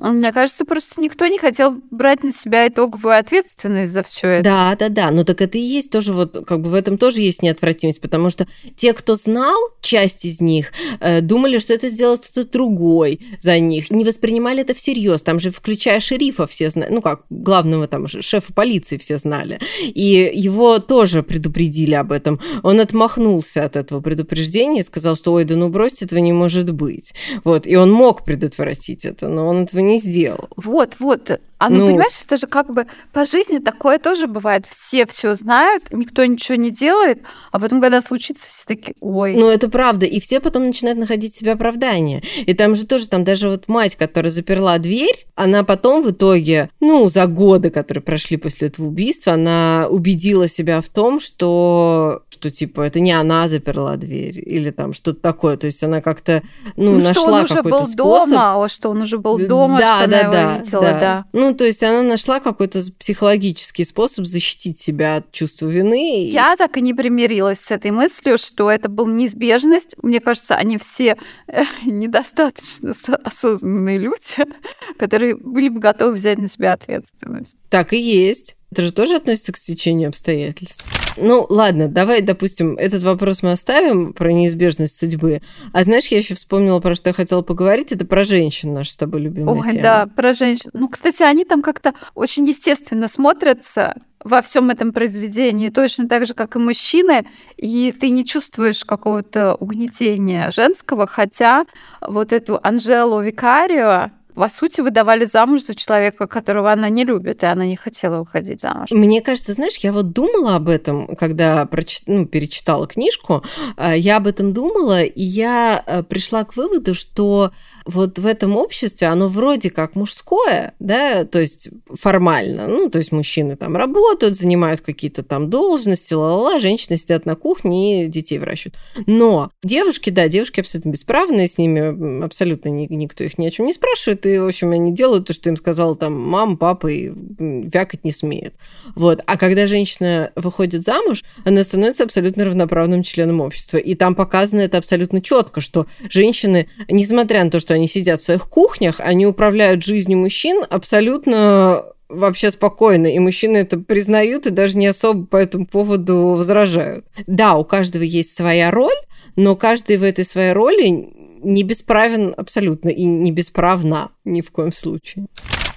Мне 0.00 0.32
кажется, 0.32 0.64
просто 0.64 1.00
никто 1.00 1.26
не 1.26 1.38
хотел 1.38 1.76
брать 1.90 2.22
на 2.22 2.32
себя 2.32 2.66
итоговую 2.66 3.18
ответственность 3.18 3.92
за 3.92 4.02
все 4.02 4.28
это. 4.28 4.44
Да, 4.44 4.76
да, 4.76 4.88
да. 4.88 5.10
Ну 5.10 5.24
так 5.24 5.42
это 5.42 5.58
и 5.58 5.60
есть 5.60 5.90
тоже 5.90 6.14
вот, 6.14 6.44
как 6.46 6.62
бы 6.62 6.70
в 6.70 6.74
этом 6.74 6.96
тоже 6.96 7.20
есть 7.20 7.42
неотвратимость, 7.42 8.00
потому 8.00 8.30
что 8.30 8.46
те, 8.76 8.94
кто 8.94 9.14
знал, 9.14 9.58
часть 9.82 10.24
из 10.24 10.40
них, 10.40 10.72
э, 11.00 11.20
думали, 11.20 11.58
что 11.58 11.74
это 11.74 11.88
сделал 11.88 12.16
кто-то 12.16 12.50
другой 12.50 13.20
за 13.38 13.58
них, 13.58 13.90
не 13.90 14.04
воспринимали 14.04 14.62
это 14.62 14.72
всерьез. 14.72 15.22
Там 15.22 15.38
же, 15.38 15.50
включая 15.50 16.00
шерифа, 16.00 16.46
все 16.46 16.70
знали, 16.70 16.92
ну 16.92 17.02
как, 17.02 17.24
главного 17.28 17.86
там 17.86 18.08
шефа 18.08 18.52
полиции 18.54 18.96
все 18.96 19.18
знали. 19.18 19.60
И 19.82 20.30
его 20.32 20.78
тоже 20.78 21.22
предупредили 21.22 21.94
об 21.94 22.12
этом. 22.12 22.40
Он 22.62 22.80
отмахнулся 22.80 23.64
от 23.64 23.76
этого 23.76 24.00
предупреждения 24.00 24.80
и 24.80 24.84
сказал, 24.84 25.14
что 25.16 25.32
ой, 25.34 25.44
да 25.44 25.56
ну 25.56 25.68
бросьте, 25.68 26.06
этого 26.06 26.20
не 26.20 26.32
может 26.32 26.72
быть. 26.72 27.12
Вот, 27.44 27.66
и 27.66 27.76
он 27.76 27.92
мог 27.92 28.24
предотвратить 28.24 29.04
это, 29.04 29.28
но 29.28 29.46
он 29.46 29.64
этого 29.64 29.80
не 29.80 29.89
не 29.90 29.98
сделал. 29.98 30.48
Вот, 30.56 30.96
вот. 30.98 31.40
А 31.60 31.68
ну, 31.68 31.80
ну, 31.80 31.86
понимаешь, 31.88 32.18
это 32.24 32.38
же 32.38 32.46
как 32.46 32.72
бы 32.72 32.86
по 33.12 33.26
жизни 33.26 33.58
такое 33.58 33.98
тоже 33.98 34.26
бывает. 34.26 34.64
Все 34.66 35.04
все 35.04 35.34
знают, 35.34 35.92
никто 35.92 36.24
ничего 36.24 36.54
не 36.54 36.70
делает, 36.70 37.20
а 37.52 37.60
потом, 37.60 37.82
когда 37.82 38.00
случится, 38.00 38.48
все 38.48 38.64
такие, 38.66 38.94
ой. 39.00 39.34
Ну, 39.34 39.50
это 39.50 39.68
правда. 39.68 40.06
И 40.06 40.20
все 40.20 40.40
потом 40.40 40.64
начинают 40.64 40.98
находить 40.98 41.36
себе 41.36 41.52
оправдание. 41.52 42.22
И 42.46 42.54
там 42.54 42.74
же 42.74 42.86
тоже, 42.86 43.08
там 43.08 43.24
даже 43.24 43.50
вот 43.50 43.68
мать, 43.68 43.96
которая 43.96 44.30
заперла 44.30 44.78
дверь, 44.78 45.26
она 45.34 45.62
потом 45.62 46.02
в 46.02 46.12
итоге, 46.12 46.70
ну, 46.80 47.10
за 47.10 47.26
годы, 47.26 47.68
которые 47.68 48.02
прошли 48.02 48.38
после 48.38 48.68
этого 48.68 48.86
убийства, 48.86 49.34
она 49.34 49.86
убедила 49.90 50.48
себя 50.48 50.80
в 50.80 50.88
том, 50.88 51.20
что 51.20 52.22
что 52.40 52.50
типа 52.50 52.80
это 52.80 53.00
не 53.00 53.12
она 53.12 53.48
заперла 53.48 53.96
дверь 53.96 54.38
или 54.38 54.70
там 54.70 54.94
что-то 54.94 55.20
такое. 55.20 55.58
То 55.58 55.66
есть 55.66 55.84
она 55.84 56.00
как-то 56.00 56.42
ну, 56.76 56.92
ну 56.92 57.00
нашла 57.02 57.44
какой-то 57.44 57.84
способ. 57.84 57.92
Что 57.92 58.04
он 58.04 58.12
уже 58.12 58.26
был 58.26 58.26
дома, 58.26 58.68
что 58.68 58.88
он 58.88 59.02
уже 59.02 59.18
был 59.18 59.38
дома, 59.38 59.78
да, 59.78 59.96
что 59.98 60.08
да, 60.08 60.20
она 60.20 60.32
да, 60.32 60.40
его 60.40 60.52
видела, 60.58 60.82
да. 60.82 61.00
да. 61.00 61.24
Ну, 61.32 61.54
то 61.54 61.64
есть 61.64 61.82
она 61.82 62.02
нашла 62.02 62.40
какой-то 62.40 62.80
психологический 62.98 63.84
способ 63.84 64.24
защитить 64.24 64.80
себя 64.80 65.16
от 65.16 65.30
чувства 65.32 65.66
вины. 65.66 66.24
Я 66.26 66.56
так 66.56 66.78
и 66.78 66.80
не 66.80 66.94
примирилась 66.94 67.60
с 67.60 67.70
этой 67.70 67.90
мыслью, 67.90 68.38
что 68.38 68.70
это 68.70 68.88
был 68.88 69.06
неизбежность. 69.06 69.96
Мне 70.02 70.20
кажется, 70.20 70.54
они 70.54 70.78
все 70.78 71.18
э, 71.46 71.64
недостаточно 71.84 72.94
осознанные 73.22 73.98
люди, 73.98 74.46
которые 74.98 75.36
были 75.36 75.68
бы 75.68 75.78
готовы 75.78 76.12
взять 76.12 76.38
на 76.38 76.48
себя 76.48 76.72
ответственность. 76.72 77.58
Так 77.68 77.92
и 77.92 77.98
есть. 77.98 78.56
Это 78.72 78.82
же 78.82 78.92
тоже 78.92 79.16
относится 79.16 79.52
к 79.52 79.56
стечению 79.56 80.10
обстоятельств. 80.10 80.84
Ну, 81.16 81.44
ладно, 81.48 81.88
давай, 81.88 82.22
допустим, 82.22 82.78
этот 82.78 83.02
вопрос 83.02 83.42
мы 83.42 83.52
оставим 83.52 84.12
про 84.12 84.32
неизбежность 84.32 84.96
судьбы. 84.96 85.42
А 85.72 85.82
знаешь, 85.82 86.06
я 86.06 86.18
еще 86.18 86.34
вспомнила, 86.34 86.78
про 86.78 86.94
что 86.94 87.08
я 87.08 87.12
хотела 87.12 87.42
поговорить, 87.42 87.90
это 87.90 88.06
про 88.06 88.22
женщин, 88.22 88.72
наша 88.72 88.92
с 88.92 88.96
тобой 88.96 89.22
любимая 89.22 89.56
Ой, 89.56 89.70
тема. 89.72 89.82
да, 89.82 90.06
про 90.06 90.34
женщин. 90.34 90.70
Ну, 90.72 90.88
кстати, 90.88 91.24
они 91.24 91.44
там 91.44 91.62
как-то 91.62 91.94
очень 92.14 92.46
естественно 92.48 93.08
смотрятся 93.08 93.96
во 94.22 94.42
всем 94.42 94.70
этом 94.70 94.92
произведении, 94.92 95.70
точно 95.70 96.08
так 96.08 96.26
же, 96.26 96.34
как 96.34 96.54
и 96.54 96.58
мужчины, 96.58 97.26
и 97.56 97.92
ты 97.98 98.10
не 98.10 98.24
чувствуешь 98.24 98.84
какого-то 98.84 99.54
угнетения 99.54 100.50
женского, 100.50 101.06
хотя 101.06 101.64
вот 102.00 102.32
эту 102.32 102.60
Анжелу 102.62 103.20
Викарио, 103.20 104.10
по 104.34 104.48
сути, 104.48 104.80
выдавали 104.80 105.24
замуж 105.24 105.62
за 105.62 105.74
человека, 105.74 106.26
которого 106.26 106.72
она 106.72 106.88
не 106.88 107.04
любит, 107.04 107.42
и 107.42 107.46
она 107.46 107.66
не 107.66 107.76
хотела 107.76 108.20
выходить 108.20 108.60
замуж. 108.60 108.90
Мне 108.90 109.20
кажется, 109.20 109.54
знаешь, 109.54 109.76
я 109.78 109.92
вот 109.92 110.12
думала 110.12 110.56
об 110.56 110.68
этом, 110.68 111.16
когда 111.16 111.64
прочит... 111.66 112.02
ну, 112.06 112.26
перечитала 112.26 112.86
книжку, 112.86 113.44
э, 113.76 113.98
я 113.98 114.16
об 114.16 114.26
этом 114.26 114.52
думала, 114.52 115.02
и 115.02 115.22
я 115.22 115.82
э, 115.86 116.02
пришла 116.02 116.44
к 116.44 116.56
выводу, 116.56 116.94
что 116.94 117.52
вот 117.84 118.18
в 118.18 118.26
этом 118.26 118.56
обществе 118.56 119.08
оно 119.08 119.28
вроде 119.28 119.70
как 119.70 119.96
мужское, 119.96 120.74
да, 120.78 121.24
то 121.24 121.40
есть 121.40 121.68
формально, 121.92 122.66
ну, 122.66 122.90
то 122.90 122.98
есть 122.98 123.12
мужчины 123.12 123.56
там 123.56 123.76
работают, 123.76 124.36
занимают 124.36 124.80
какие-то 124.80 125.22
там 125.22 125.50
должности, 125.50 126.14
ла-ла-ла, 126.14 126.60
женщины 126.60 126.96
сидят 126.96 127.26
на 127.26 127.34
кухне 127.34 128.04
и 128.04 128.06
детей 128.06 128.38
вращают. 128.38 128.76
Но 129.06 129.50
девушки, 129.62 130.10
да, 130.10 130.28
девушки 130.28 130.60
абсолютно 130.60 130.90
бесправные, 130.90 131.48
с 131.48 131.58
ними 131.58 132.24
абсолютно 132.24 132.68
никто 132.68 133.24
их 133.24 133.38
ни 133.38 133.46
о 133.46 133.50
чем 133.50 133.66
не 133.66 133.72
спрашивает, 133.72 134.26
и, 134.26 134.38
в 134.38 134.46
общем, 134.46 134.70
они 134.70 134.92
делают 134.92 135.26
то, 135.26 135.32
что 135.32 135.50
им 135.50 135.56
сказала 135.56 135.96
там 135.96 136.12
мама, 136.20 136.56
папа, 136.56 136.88
и 136.88 137.10
вякать 137.10 138.04
не 138.04 138.12
смеют. 138.12 138.54
Вот. 138.94 139.22
А 139.26 139.36
когда 139.36 139.66
женщина 139.66 140.32
выходит 140.36 140.84
замуж, 140.84 141.24
она 141.44 141.62
становится 141.62 142.04
абсолютно 142.04 142.44
равноправным 142.44 143.02
членом 143.02 143.40
общества. 143.40 143.78
И 143.78 143.94
там 143.94 144.14
показано 144.14 144.60
это 144.60 144.78
абсолютно 144.78 145.20
четко, 145.22 145.60
что 145.60 145.86
женщины, 146.08 146.68
несмотря 146.88 147.44
на 147.44 147.50
то, 147.50 147.60
что 147.60 147.69
они 147.74 147.88
сидят 147.88 148.20
в 148.20 148.24
своих 148.24 148.48
кухнях, 148.48 148.96
они 148.98 149.26
управляют 149.26 149.84
жизнью 149.84 150.18
мужчин 150.18 150.64
абсолютно 150.68 151.84
вообще 152.08 152.50
спокойно, 152.50 153.06
и 153.06 153.18
мужчины 153.18 153.58
это 153.58 153.78
признают 153.78 154.46
и 154.46 154.50
даже 154.50 154.76
не 154.76 154.86
особо 154.86 155.26
по 155.26 155.36
этому 155.36 155.66
поводу 155.66 156.34
возражают. 156.36 157.06
Да, 157.26 157.56
у 157.56 157.64
каждого 157.64 158.02
есть 158.02 158.36
своя 158.36 158.70
роль, 158.70 158.96
но 159.36 159.56
каждый 159.56 159.96
в 159.96 160.02
этой 160.02 160.24
своей 160.24 160.52
роли 160.52 161.08
не 161.42 161.62
бесправен 161.62 162.34
абсолютно 162.36 162.88
и 162.88 163.04
не 163.04 163.32
бесправна 163.32 164.10
ни 164.24 164.40
в 164.40 164.50
коем 164.50 164.72
случае. 164.72 165.26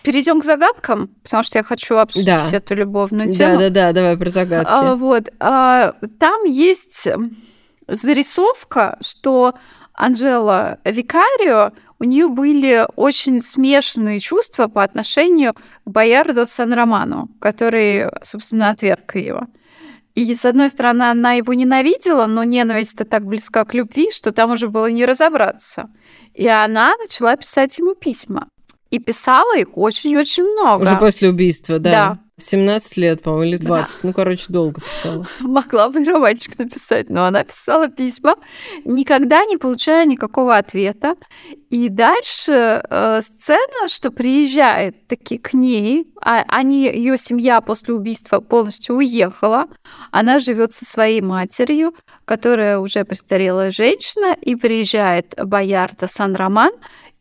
Перейдем 0.03 0.41
к 0.41 0.43
загадкам, 0.43 1.09
потому 1.23 1.43
что 1.43 1.59
я 1.59 1.63
хочу 1.63 1.95
обсудить 1.95 2.25
да. 2.25 2.45
эту 2.51 2.75
любовную 2.75 3.31
тему. 3.31 3.57
Да, 3.57 3.69
да, 3.69 3.69
да, 3.69 3.93
давай 3.93 4.17
про 4.17 4.29
загадки. 4.29 4.69
А, 4.69 4.95
вот, 4.95 5.31
а, 5.39 5.93
там 6.19 6.43
есть 6.43 7.07
зарисовка, 7.87 8.97
что 9.01 9.53
Анжела 9.93 10.79
Викарио, 10.83 11.71
у 11.99 12.03
нее 12.03 12.27
были 12.27 12.85
очень 12.95 13.41
смешанные 13.41 14.19
чувства 14.19 14.67
по 14.67 14.83
отношению 14.83 15.53
к 15.53 15.59
Боярдо 15.85 16.45
Сан-Роману, 16.45 17.29
который, 17.39 18.09
собственно, 18.21 18.69
отверг 18.69 19.15
ее. 19.15 19.47
И, 20.15 20.35
с 20.35 20.45
одной 20.45 20.69
стороны, 20.69 21.03
она 21.03 21.33
его 21.33 21.53
ненавидела, 21.53 22.27
но 22.27 22.43
ненависть-то 22.43 23.05
так 23.05 23.25
близка 23.25 23.65
к 23.65 23.73
любви, 23.73 24.11
что 24.11 24.31
там 24.31 24.51
уже 24.51 24.67
было 24.67 24.91
не 24.91 25.05
разобраться. 25.05 25.89
И 26.33 26.47
она 26.47 26.95
начала 26.97 27.35
писать 27.35 27.77
ему 27.79 27.95
письма. 27.95 28.47
И 28.91 28.99
писала 28.99 29.57
их 29.57 29.75
очень-очень 29.75 30.43
много. 30.43 30.83
Уже 30.83 30.97
после 30.97 31.29
убийства, 31.29 31.79
да. 31.79 31.91
Да. 31.91 32.22
17 32.39 32.97
лет, 32.97 33.21
по-моему, 33.21 33.55
или 33.55 33.57
20. 33.57 33.93
Да. 33.93 33.99
Ну, 34.03 34.13
короче, 34.13 34.45
долго 34.49 34.81
писала. 34.81 35.25
Могла 35.41 35.89
бы 35.89 36.03
романчик 36.03 36.57
написать, 36.57 37.09
но 37.09 37.25
она 37.25 37.43
писала 37.43 37.89
письма, 37.89 38.35
никогда 38.85 39.45
не 39.45 39.57
получая 39.57 40.05
никакого 40.05 40.57
ответа. 40.57 41.15
И 41.69 41.89
дальше 41.89 42.83
э, 42.89 43.21
сцена, 43.21 43.87
что 43.87 44.11
приезжает 44.11 45.07
таки 45.07 45.37
к 45.37 45.53
ней, 45.53 46.07
а 46.21 46.43
они, 46.47 46.83
ее 46.85 47.17
семья 47.17 47.61
после 47.61 47.93
убийства 47.93 48.39
полностью 48.39 48.95
уехала. 48.95 49.67
Она 50.11 50.39
живет 50.39 50.73
со 50.73 50.85
своей 50.85 51.21
матерью, 51.21 51.93
которая 52.25 52.79
уже 52.79 53.05
престарелая 53.05 53.71
женщина, 53.71 54.35
и 54.39 54.55
приезжает 54.55 55.35
Боярда 55.37 56.07
Сан-Роман, 56.07 56.71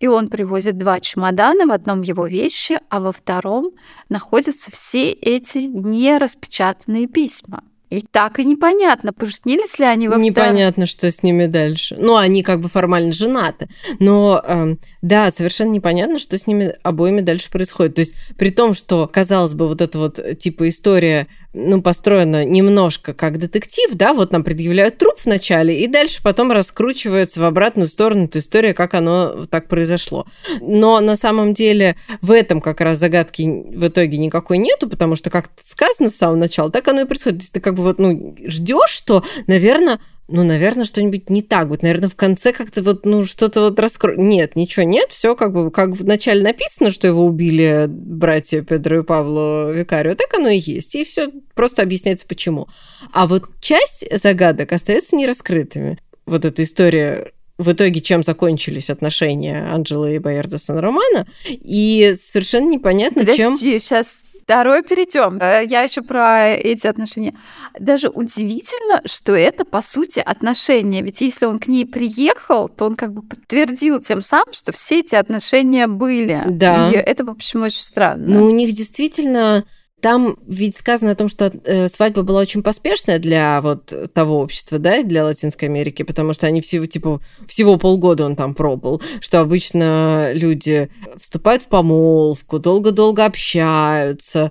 и 0.02 0.08
он 0.08 0.26
привозит 0.26 0.78
два 0.78 0.98
чемодана, 0.98 1.64
в 1.64 1.70
одном 1.70 2.02
его 2.02 2.26
вещи, 2.26 2.76
а 2.88 2.98
во 2.98 3.12
втором 3.12 3.70
находятся 4.08 4.72
все 4.72 5.12
эти 5.12 5.58
нераспечатанные 5.58 7.06
письма. 7.06 7.62
И 7.88 8.00
так 8.10 8.40
и 8.40 8.44
непонятно, 8.44 9.12
поженились 9.12 9.78
ли 9.78 9.84
они 9.84 10.08
во 10.08 10.16
Непонятно, 10.16 10.86
что 10.86 11.08
с 11.08 11.22
ними 11.22 11.46
дальше. 11.46 11.94
Ну, 12.00 12.16
они 12.16 12.42
как 12.42 12.60
бы 12.60 12.68
формально 12.68 13.12
женаты. 13.12 13.68
Но, 14.00 14.42
э, 14.44 14.76
да, 15.02 15.30
совершенно 15.30 15.70
непонятно, 15.70 16.18
что 16.18 16.36
с 16.36 16.48
ними 16.48 16.74
обоими 16.82 17.20
дальше 17.20 17.48
происходит. 17.50 17.94
То 17.94 18.00
есть, 18.00 18.14
при 18.36 18.50
том, 18.50 18.74
что, 18.74 19.06
казалось 19.06 19.54
бы, 19.54 19.68
вот 19.68 19.80
эта 19.82 19.98
вот 19.98 20.18
типа 20.38 20.68
история 20.68 21.28
ну, 21.54 21.82
построена 21.82 22.44
немножко 22.44 23.12
как 23.12 23.38
детектив, 23.38 23.90
да, 23.94 24.14
вот 24.14 24.32
нам 24.32 24.42
предъявляют 24.42 24.98
труп 24.98 25.18
в 25.18 25.26
начале, 25.26 25.80
и 25.80 25.86
дальше 25.86 26.22
потом 26.22 26.50
раскручивается 26.50 27.40
в 27.40 27.44
обратную 27.44 27.88
сторону 27.88 28.24
эта 28.24 28.38
история, 28.38 28.72
как 28.74 28.94
оно 28.94 29.46
так 29.46 29.68
произошло. 29.68 30.26
Но 30.60 31.00
на 31.00 31.16
самом 31.16 31.52
деле 31.52 31.96
в 32.20 32.30
этом 32.30 32.60
как 32.60 32.80
раз 32.80 32.98
загадки 32.98 33.42
в 33.42 33.88
итоге 33.88 34.18
никакой 34.18 34.58
нету, 34.58 34.88
потому 34.88 35.14
что, 35.14 35.30
как 35.30 35.50
сказано 35.62 36.08
с 36.08 36.16
самого 36.16 36.36
начала, 36.36 36.70
так 36.70 36.88
оно 36.88 37.02
и 37.02 37.06
происходит. 37.06 37.38
То 37.38 37.42
есть 37.42 37.52
ты 37.52 37.60
как 37.60 37.74
бы 37.74 37.82
вот, 37.82 37.98
ну, 37.98 38.34
ждешь, 38.46 38.90
что, 38.90 39.22
наверное, 39.46 39.98
ну, 40.32 40.42
наверное, 40.44 40.84
что-нибудь 40.84 41.30
не 41.30 41.42
так 41.42 41.68
будет. 41.68 41.82
Наверное, 41.82 42.08
в 42.08 42.16
конце 42.16 42.52
как-то 42.52 42.82
вот, 42.82 43.04
ну, 43.04 43.24
что-то 43.24 43.60
вот 43.60 43.78
раскро... 43.78 44.16
Нет, 44.16 44.56
ничего 44.56 44.84
нет. 44.84 45.10
Все 45.10 45.36
как 45.36 45.52
бы, 45.52 45.70
как 45.70 45.90
в 45.90 46.04
начале 46.04 46.42
написано, 46.42 46.90
что 46.90 47.06
его 47.06 47.24
убили 47.24 47.86
братья 47.88 48.62
Педро 48.62 49.00
и 49.00 49.02
Павло 49.02 49.70
Викарио, 49.70 50.14
так 50.14 50.32
оно 50.34 50.48
и 50.48 50.58
есть. 50.58 50.94
И 50.94 51.04
все 51.04 51.30
просто 51.54 51.82
объясняется, 51.82 52.26
почему. 52.26 52.66
А 53.12 53.26
вот 53.26 53.44
часть 53.60 54.06
загадок 54.18 54.72
остается 54.72 55.16
нераскрытыми. 55.16 55.98
Вот 56.26 56.44
эта 56.44 56.62
история 56.62 57.32
в 57.58 57.72
итоге 57.72 58.00
чем 58.00 58.22
закончились 58.22 58.90
отношения 58.90 59.68
Анджелы 59.72 60.16
и 60.16 60.18
Боярда 60.18 60.58
Сан-Романа, 60.58 61.26
и 61.46 62.12
совершенно 62.16 62.70
непонятно, 62.70 63.20
Подожди, 63.20 63.42
чем... 63.42 63.56
сейчас 63.56 64.24
Второй 64.44 64.82
перейдем. 64.82 65.38
Я 65.38 65.82
еще 65.82 66.02
про 66.02 66.50
эти 66.50 66.86
отношения. 66.86 67.34
Даже 67.78 68.08
удивительно, 68.08 69.00
что 69.04 69.34
это, 69.34 69.64
по 69.64 69.80
сути, 69.80 70.20
отношения. 70.20 71.00
Ведь 71.02 71.20
если 71.20 71.46
он 71.46 71.58
к 71.58 71.68
ней 71.68 71.86
приехал, 71.86 72.68
то 72.68 72.86
он 72.86 72.96
как 72.96 73.12
бы 73.12 73.22
подтвердил 73.22 74.00
тем 74.00 74.20
самым, 74.20 74.52
что 74.52 74.72
все 74.72 75.00
эти 75.00 75.14
отношения 75.14 75.86
были. 75.86 76.42
Да. 76.46 76.90
И 76.90 76.94
это, 76.94 77.24
в 77.24 77.30
общем, 77.30 77.62
очень 77.62 77.82
странно. 77.82 78.26
Ну, 78.26 78.46
у 78.46 78.50
них 78.50 78.72
действительно 78.74 79.64
там 80.02 80.36
ведь 80.48 80.76
сказано 80.76 81.12
о 81.12 81.14
том, 81.14 81.28
что 81.28 81.52
э, 81.64 81.88
свадьба 81.88 82.22
была 82.22 82.40
очень 82.40 82.64
поспешная 82.64 83.20
для 83.20 83.60
вот 83.62 84.12
того 84.12 84.40
общества, 84.40 84.80
да, 84.80 85.04
для 85.04 85.24
Латинской 85.24 85.68
Америки, 85.68 86.02
потому 86.02 86.32
что 86.32 86.48
они 86.48 86.60
всего, 86.60 86.86
типа, 86.86 87.20
всего 87.46 87.78
полгода 87.78 88.26
он 88.26 88.34
там 88.34 88.54
пробыл, 88.54 89.00
что 89.20 89.40
обычно 89.40 90.32
люди 90.34 90.90
вступают 91.20 91.62
в 91.62 91.68
помолвку, 91.68 92.58
долго-долго 92.58 93.24
общаются, 93.24 94.50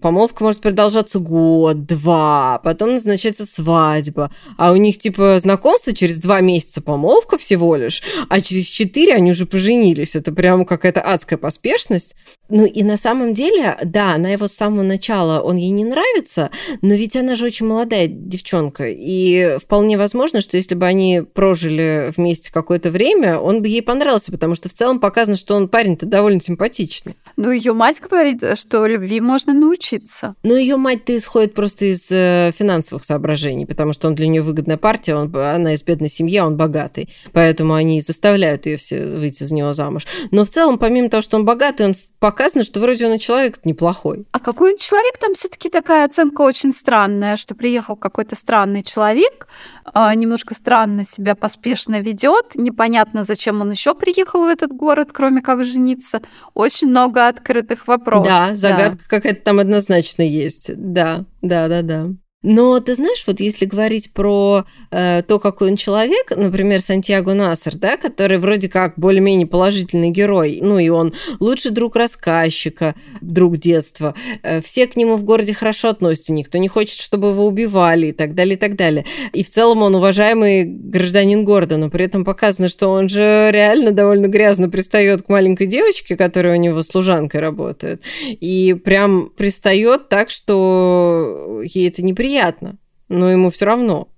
помолвка 0.00 0.42
может 0.42 0.60
продолжаться 0.60 1.20
год, 1.20 1.86
два, 1.86 2.60
потом 2.64 2.94
назначается 2.94 3.46
свадьба, 3.46 4.32
а 4.56 4.72
у 4.72 4.76
них, 4.76 4.98
типа, 4.98 5.38
знакомство 5.38 5.92
через 5.92 6.18
два 6.18 6.40
месяца 6.40 6.82
помолвка 6.82 7.38
всего 7.38 7.76
лишь, 7.76 8.02
а 8.28 8.40
через 8.40 8.66
четыре 8.66 9.14
они 9.14 9.30
уже 9.30 9.46
поженились. 9.46 10.16
Это 10.16 10.32
прям 10.32 10.64
какая-то 10.64 11.00
адская 11.00 11.38
поспешность. 11.38 12.16
Ну 12.48 12.64
и 12.64 12.82
на 12.82 12.96
самом 12.96 13.34
деле, 13.34 13.76
да, 13.84 14.14
она 14.14 14.30
его 14.30 14.48
с 14.48 14.52
самого 14.52 14.82
начала, 14.82 15.40
он 15.40 15.56
ей 15.56 15.70
не 15.70 15.84
нравится, 15.84 16.50
но 16.80 16.94
ведь 16.94 17.16
она 17.16 17.36
же 17.36 17.44
очень 17.44 17.66
молодая 17.66 18.06
девчонка, 18.06 18.84
и 18.88 19.58
вполне 19.58 19.98
возможно, 19.98 20.40
что 20.40 20.56
если 20.56 20.74
бы 20.74 20.86
они 20.86 21.22
прожили 21.34 22.12
вместе 22.16 22.52
какое-то 22.52 22.90
время, 22.90 23.38
он 23.38 23.60
бы 23.60 23.68
ей 23.68 23.82
понравился, 23.82 24.32
потому 24.32 24.54
что 24.54 24.68
в 24.68 24.72
целом 24.72 24.98
показано, 24.98 25.36
что 25.36 25.54
он 25.54 25.68
парень-то 25.68 26.06
довольно 26.06 26.40
симпатичный. 26.40 27.16
Ну, 27.36 27.50
ее 27.50 27.72
мать 27.74 28.00
говорит, 28.00 28.42
что 28.58 28.86
любви 28.86 29.20
можно 29.20 29.52
научиться. 29.52 30.34
Но 30.42 30.56
ее 30.56 30.76
мать-то 30.76 31.16
исходит 31.16 31.54
просто 31.54 31.86
из 31.86 32.10
э, 32.10 32.50
финансовых 32.56 33.04
соображений, 33.04 33.66
потому 33.66 33.92
что 33.92 34.08
он 34.08 34.14
для 34.14 34.26
нее 34.26 34.42
выгодная 34.42 34.78
партия, 34.78 35.14
он, 35.14 35.34
она 35.36 35.74
из 35.74 35.82
бедной 35.82 36.08
семьи, 36.08 36.38
а 36.38 36.46
он 36.46 36.56
богатый, 36.56 37.10
поэтому 37.32 37.74
они 37.74 38.00
заставляют 38.00 38.66
ее 38.66 38.76
все 38.78 39.16
выйти 39.16 39.44
за 39.44 39.54
него 39.54 39.72
замуж. 39.74 40.06
Но 40.30 40.44
в 40.44 40.48
целом, 40.48 40.78
помимо 40.78 41.10
того, 41.10 41.22
что 41.22 41.36
он 41.36 41.44
богатый, 41.44 41.86
он 41.86 41.94
показано, 42.38 42.64
что 42.64 42.78
вроде 42.78 43.06
он 43.06 43.14
и 43.14 43.18
человек 43.18 43.58
неплохой. 43.64 44.24
А 44.30 44.38
какой 44.38 44.78
человек 44.78 45.18
там 45.18 45.34
все-таки 45.34 45.68
такая 45.68 46.04
оценка 46.04 46.42
очень 46.42 46.72
странная, 46.72 47.36
что 47.36 47.56
приехал 47.56 47.96
какой-то 47.96 48.36
странный 48.36 48.82
человек, 48.84 49.48
а, 49.84 50.14
немножко 50.14 50.54
странно 50.54 51.04
себя 51.04 51.34
поспешно 51.34 52.00
ведет, 52.00 52.54
непонятно, 52.54 53.24
зачем 53.24 53.60
он 53.60 53.72
еще 53.72 53.94
приехал 53.94 54.44
в 54.44 54.48
этот 54.48 54.70
город, 54.70 55.08
кроме 55.12 55.42
как 55.42 55.64
жениться. 55.64 56.20
Очень 56.54 56.88
много 56.88 57.26
открытых 57.26 57.88
вопросов. 57.88 58.28
Да, 58.28 58.54
загадка 58.54 58.98
да. 58.98 59.04
какая-то 59.08 59.42
там 59.42 59.58
однозначно 59.58 60.22
есть. 60.22 60.70
Да, 60.76 61.24
да, 61.42 61.66
да, 61.66 61.82
да. 61.82 62.08
Но 62.44 62.78
ты 62.78 62.94
знаешь, 62.94 63.24
вот 63.26 63.40
если 63.40 63.64
говорить 63.64 64.12
про 64.12 64.64
э, 64.92 65.22
то, 65.26 65.40
какой 65.40 65.72
он 65.72 65.76
человек, 65.76 66.30
например, 66.36 66.80
Сантьяго 66.80 67.34
Насер, 67.34 67.74
да, 67.74 67.96
который 67.96 68.38
вроде 68.38 68.68
как 68.68 68.94
более-менее 68.96 69.48
положительный 69.48 70.10
герой, 70.10 70.60
ну 70.62 70.78
и 70.78 70.88
он 70.88 71.14
лучший 71.40 71.72
друг 71.72 71.96
рассказчика, 71.96 72.94
друг 73.20 73.56
детства, 73.56 74.14
э, 74.44 74.60
все 74.60 74.86
к 74.86 74.94
нему 74.94 75.16
в 75.16 75.24
городе 75.24 75.52
хорошо 75.52 75.88
относятся, 75.88 76.32
никто 76.32 76.58
не 76.58 76.68
хочет, 76.68 77.00
чтобы 77.00 77.30
его 77.30 77.44
убивали 77.44 78.08
и 78.08 78.12
так 78.12 78.36
далее, 78.36 78.54
и 78.54 78.58
так 78.58 78.76
далее. 78.76 79.04
И 79.32 79.42
в 79.42 79.50
целом 79.50 79.82
он 79.82 79.96
уважаемый 79.96 80.62
гражданин 80.62 81.44
города, 81.44 81.76
но 81.76 81.90
при 81.90 82.04
этом 82.04 82.24
показано, 82.24 82.68
что 82.68 82.86
он 82.86 83.08
же 83.08 83.48
реально 83.50 83.90
довольно 83.90 84.28
грязно 84.28 84.70
пристает 84.70 85.22
к 85.22 85.28
маленькой 85.28 85.66
девочке, 85.66 86.16
которая 86.16 86.56
у 86.56 86.60
него 86.60 86.84
служанкой 86.84 87.40
работает, 87.40 88.00
и 88.24 88.74
прям 88.74 89.28
пристает 89.36 90.08
так, 90.08 90.30
что 90.30 91.62
ей 91.64 91.88
это 91.88 92.04
неприятно 92.04 92.27
неприятно, 92.28 92.76
но 93.08 93.30
ему 93.30 93.50
все 93.50 93.64
равно. 93.64 94.08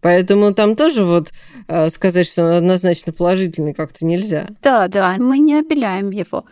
Поэтому 0.00 0.54
там 0.54 0.76
тоже 0.76 1.04
вот 1.04 1.32
э, 1.66 1.90
сказать, 1.90 2.26
что 2.26 2.44
он 2.44 2.52
однозначно 2.52 3.12
положительный 3.12 3.74
как-то 3.74 4.06
нельзя. 4.06 4.46
Да, 4.62 4.88
да, 4.88 5.16
мы 5.18 5.38
не 5.38 5.58
обеляем 5.58 6.10
его. 6.10 6.44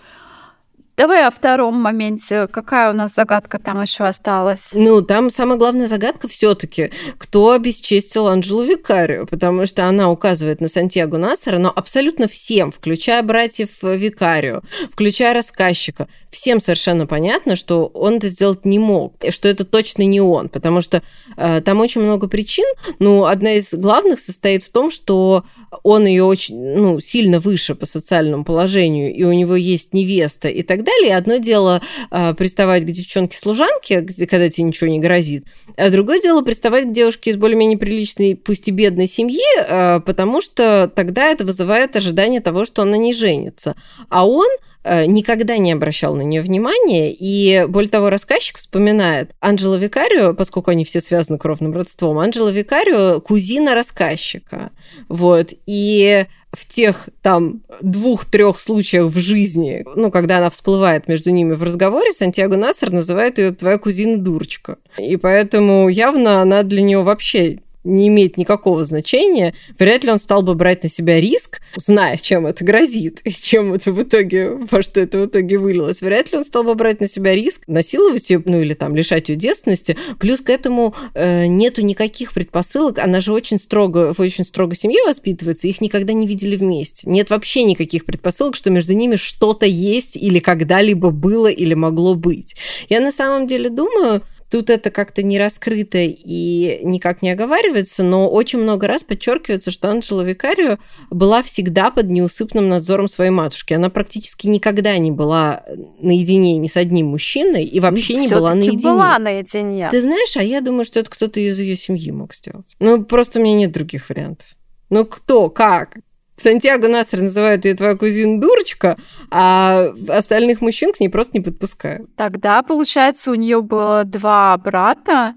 Давай 0.96 1.26
о 1.26 1.30
втором 1.30 1.74
моменте. 1.74 2.46
Какая 2.46 2.90
у 2.90 2.94
нас 2.94 3.14
загадка 3.14 3.58
там 3.58 3.82
еще 3.82 4.04
осталась? 4.04 4.70
Ну, 4.74 5.02
там 5.02 5.28
самая 5.28 5.58
главная 5.58 5.88
загадка 5.88 6.26
все-таки, 6.26 6.90
кто 7.18 7.50
обесчестил 7.50 8.28
Анжелу 8.28 8.62
Викарию, 8.62 9.26
потому 9.26 9.66
что 9.66 9.86
она 9.86 10.10
указывает 10.10 10.62
на 10.62 10.68
Сантьяго 10.68 11.18
Насара, 11.18 11.58
но 11.58 11.70
абсолютно 11.70 12.28
всем, 12.28 12.72
включая 12.72 13.22
братьев 13.22 13.82
Викарию, 13.82 14.62
включая 14.90 15.34
рассказчика, 15.34 16.08
всем 16.30 16.60
совершенно 16.60 17.06
понятно, 17.06 17.56
что 17.56 17.88
он 17.88 18.14
это 18.14 18.28
сделать 18.28 18.64
не 18.64 18.78
мог, 18.78 19.16
что 19.28 19.48
это 19.48 19.66
точно 19.66 20.02
не 20.06 20.22
он, 20.22 20.48
потому 20.48 20.80
что 20.80 21.02
э, 21.36 21.60
там 21.60 21.80
очень 21.80 22.00
много 22.00 22.26
причин. 22.26 22.64
Ну, 23.00 23.26
одна 23.26 23.52
из 23.52 23.74
главных 23.74 24.18
состоит 24.18 24.62
в 24.62 24.72
том, 24.72 24.88
что 24.88 25.44
он 25.82 26.06
ее 26.06 26.24
очень, 26.24 26.56
ну, 26.56 27.00
сильно 27.00 27.38
выше 27.38 27.74
по 27.74 27.84
социальному 27.84 28.44
положению, 28.44 29.14
и 29.14 29.24
у 29.24 29.32
него 29.34 29.56
есть 29.56 29.92
невеста 29.92 30.48
и 30.48 30.62
так 30.62 30.85
далее. 30.86 31.16
Одно 31.16 31.36
дело 31.36 31.82
э, 32.10 32.34
приставать 32.34 32.84
к 32.84 32.86
девчонке-служанке, 32.86 34.02
когда 34.26 34.48
тебе 34.48 34.64
ничего 34.64 34.88
не 34.88 35.00
грозит, 35.00 35.44
а 35.76 35.90
другое 35.90 36.20
дело 36.20 36.42
приставать 36.42 36.86
к 36.86 36.92
девушке 36.92 37.30
из 37.30 37.36
более-менее 37.36 37.78
приличной, 37.78 38.36
пусть 38.36 38.68
и 38.68 38.70
бедной 38.70 39.08
семьи, 39.08 39.40
э, 39.68 40.00
потому 40.00 40.40
что 40.40 40.90
тогда 40.94 41.26
это 41.28 41.44
вызывает 41.44 41.96
ожидание 41.96 42.40
того, 42.40 42.64
что 42.64 42.82
она 42.82 42.96
не 42.96 43.12
женится. 43.12 43.74
А 44.08 44.26
он 44.26 44.48
Э, 44.88 45.04
никогда 45.04 45.56
не 45.58 45.72
обращал 45.72 46.14
на 46.14 46.22
нее 46.22 46.40
внимания. 46.40 47.12
И, 47.12 47.66
более 47.68 47.90
того, 47.90 48.08
рассказчик 48.08 48.56
вспоминает 48.56 49.32
Анджела 49.40 49.74
Викарио, 49.74 50.32
поскольку 50.32 50.70
они 50.70 50.84
все 50.84 51.00
связаны 51.00 51.38
кровным 51.38 51.72
родством, 51.72 52.20
Анджела 52.20 52.50
Викарио– 52.50 53.20
кузина 53.24 53.74
рассказчика. 53.74 54.70
Вот. 55.08 55.52
И 55.66 56.26
в 56.56 56.66
тех 56.66 57.08
там 57.22 57.60
двух-трех 57.82 58.58
случаях 58.58 59.06
в 59.06 59.18
жизни, 59.18 59.84
ну, 59.94 60.10
когда 60.10 60.38
она 60.38 60.50
всплывает 60.50 61.06
между 61.08 61.30
ними 61.30 61.52
в 61.52 61.62
разговоре, 61.62 62.12
Сантьяго 62.12 62.56
Насер 62.56 62.90
называет 62.90 63.38
ее 63.38 63.52
твоя 63.52 63.78
кузина 63.78 64.16
дурочка. 64.16 64.78
И 64.98 65.16
поэтому 65.16 65.88
явно 65.88 66.40
она 66.40 66.62
для 66.62 66.82
нее 66.82 67.02
вообще 67.02 67.58
не 67.86 68.08
имеет 68.08 68.36
никакого 68.36 68.84
значения, 68.84 69.54
вряд 69.78 70.04
ли 70.04 70.10
он 70.10 70.18
стал 70.18 70.42
бы 70.42 70.54
брать 70.54 70.82
на 70.82 70.88
себя 70.88 71.20
риск, 71.20 71.60
зная, 71.76 72.16
чем 72.16 72.46
это 72.46 72.64
грозит, 72.64 73.20
и 73.24 73.30
чем 73.30 73.72
это 73.72 73.92
в 73.92 74.02
итоге, 74.02 74.50
во 74.50 74.82
что 74.82 75.00
это 75.00 75.18
в 75.18 75.26
итоге 75.26 75.58
вылилось. 75.58 76.02
Вряд 76.02 76.32
ли 76.32 76.38
он 76.38 76.44
стал 76.44 76.64
бы 76.64 76.74
брать 76.74 77.00
на 77.00 77.08
себя 77.08 77.34
риск, 77.34 77.62
насиловать 77.66 78.28
ее, 78.30 78.42
ну 78.44 78.60
или 78.60 78.74
там 78.74 78.94
лишать 78.96 79.28
ее 79.28 79.36
девственности. 79.36 79.96
Плюс 80.18 80.40
к 80.40 80.50
этому 80.50 80.94
э, 81.14 81.46
нету 81.46 81.82
никаких 81.82 82.32
предпосылок. 82.32 82.98
Она 82.98 83.20
же 83.20 83.32
очень 83.32 83.58
строго, 83.58 84.12
в 84.12 84.20
очень 84.20 84.44
строго 84.44 84.74
семье 84.74 85.02
воспитывается, 85.04 85.68
их 85.68 85.80
никогда 85.80 86.12
не 86.12 86.26
видели 86.26 86.56
вместе. 86.56 87.08
Нет 87.08 87.30
вообще 87.30 87.62
никаких 87.62 88.04
предпосылок, 88.04 88.56
что 88.56 88.70
между 88.70 88.92
ними 88.94 89.16
что-то 89.16 89.66
есть 89.66 90.16
или 90.16 90.38
когда-либо 90.38 91.10
было 91.10 91.48
или 91.48 91.74
могло 91.74 92.14
быть. 92.14 92.56
Я 92.88 93.00
на 93.00 93.12
самом 93.12 93.46
деле 93.46 93.70
думаю, 93.70 94.22
Тут 94.50 94.70
это 94.70 94.90
как-то 94.90 95.22
не 95.22 95.38
раскрыто 95.38 95.98
и 95.98 96.80
никак 96.82 97.22
не 97.22 97.30
оговаривается, 97.30 98.04
но 98.04 98.28
очень 98.28 98.60
много 98.60 98.86
раз 98.86 99.02
подчеркивается, 99.02 99.70
что 99.70 99.90
Анжела 99.90 100.22
Викарио 100.22 100.78
была 101.10 101.42
всегда 101.42 101.90
под 101.90 102.06
неусыпным 102.06 102.68
надзором 102.68 103.08
своей 103.08 103.30
матушки. 103.30 103.74
Она 103.74 103.90
практически 103.90 104.46
никогда 104.46 104.96
не 104.98 105.10
была 105.10 105.64
наедине 106.00 106.56
ни 106.58 106.68
с 106.68 106.76
одним 106.76 107.06
мужчиной 107.08 107.64
и 107.64 107.80
вообще 107.80 108.14
не 108.14 108.28
была 108.28 108.54
наедине. 108.54 108.78
была 108.78 109.18
наедине. 109.18 109.88
Ты 109.90 110.00
знаешь, 110.00 110.36
а 110.36 110.42
я 110.42 110.60
думаю, 110.60 110.84
что 110.84 111.00
это 111.00 111.10
кто-то 111.10 111.40
из 111.40 111.58
ее 111.58 111.76
семьи 111.76 112.10
мог 112.12 112.34
сделать. 112.34 112.76
Ну, 112.78 113.04
просто 113.04 113.40
у 113.40 113.42
меня 113.42 113.56
нет 113.56 113.72
других 113.72 114.08
вариантов. 114.08 114.46
Ну, 114.90 115.04
кто, 115.04 115.50
как? 115.50 115.96
Сантьяго 116.36 116.88
Насер 116.88 117.22
называют 117.22 117.64
ее 117.64 117.74
твоя 117.74 117.96
кузина 117.96 118.40
дурочка, 118.40 118.98
а 119.30 119.92
остальных 120.08 120.60
мужчин 120.60 120.92
к 120.92 121.00
ней 121.00 121.08
просто 121.08 121.38
не 121.38 121.42
подпускают. 121.42 122.14
Тогда, 122.16 122.62
получается, 122.62 123.30
у 123.30 123.34
нее 123.34 123.62
было 123.62 124.04
два 124.04 124.56
брата, 124.58 125.34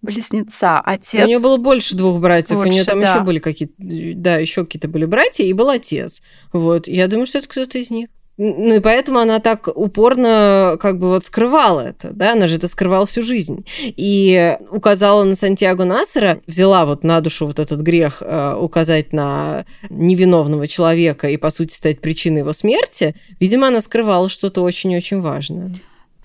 близнеца, 0.00 0.80
отец. 0.80 1.24
У 1.24 1.26
нее 1.26 1.40
было 1.40 1.56
больше 1.56 1.96
двух 1.96 2.20
братьев, 2.20 2.56
больше, 2.56 2.68
у 2.68 2.72
нее 2.72 2.84
там 2.84 3.00
да. 3.00 3.12
еще 3.12 3.24
были 3.24 3.40
какие-то, 3.40 3.74
да, 3.78 4.36
еще 4.36 4.64
какие-то 4.64 4.88
были 4.88 5.06
братья, 5.06 5.44
и 5.44 5.52
был 5.52 5.70
отец. 5.70 6.22
Вот, 6.52 6.86
я 6.86 7.08
думаю, 7.08 7.26
что 7.26 7.38
это 7.38 7.48
кто-то 7.48 7.78
из 7.78 7.90
них. 7.90 8.08
Ну 8.38 8.76
и 8.76 8.80
поэтому 8.80 9.18
она 9.18 9.40
так 9.40 9.68
упорно 9.74 10.76
как 10.80 11.00
бы 11.00 11.08
вот 11.08 11.24
скрывала 11.24 11.80
это, 11.80 12.10
да, 12.12 12.32
она 12.32 12.46
же 12.46 12.56
это 12.56 12.68
скрывала 12.68 13.04
всю 13.04 13.20
жизнь. 13.20 13.66
И 13.82 14.56
указала 14.70 15.24
на 15.24 15.34
Сантьяго 15.34 15.84
Насера, 15.84 16.40
взяла 16.46 16.86
вот 16.86 17.02
на 17.02 17.20
душу 17.20 17.46
вот 17.46 17.58
этот 17.58 17.80
грех 17.80 18.22
э, 18.24 18.54
указать 18.54 19.12
на 19.12 19.64
невиновного 19.90 20.68
человека 20.68 21.28
и, 21.28 21.36
по 21.36 21.50
сути, 21.50 21.74
стать 21.74 22.00
причиной 22.00 22.40
его 22.40 22.52
смерти. 22.52 23.16
Видимо, 23.40 23.66
она 23.66 23.80
скрывала 23.80 24.28
что-то 24.28 24.62
очень-очень 24.62 25.20
важное. 25.20 25.74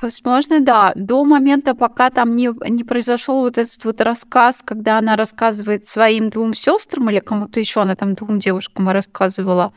Возможно, 0.04 0.60
да. 0.60 0.92
До 0.96 1.24
момента, 1.24 1.76
пока 1.76 2.10
там 2.10 2.36
не, 2.36 2.52
не 2.70 2.84
произошел 2.84 3.40
вот 3.40 3.58
этот 3.58 3.86
вот 3.86 4.02
рассказ, 4.02 4.62
когда 4.62 4.98
она 4.98 5.16
рассказывает 5.16 5.86
своим 5.86 6.30
двум 6.30 6.54
сестрам 6.54 7.10
или 7.10 7.20
кому-то 7.20 7.62
еще, 7.62 7.80
она 7.80 7.96
там 7.96 8.14
двум 8.14 8.40
девушкам 8.40 8.90
рассказывала 8.90 9.72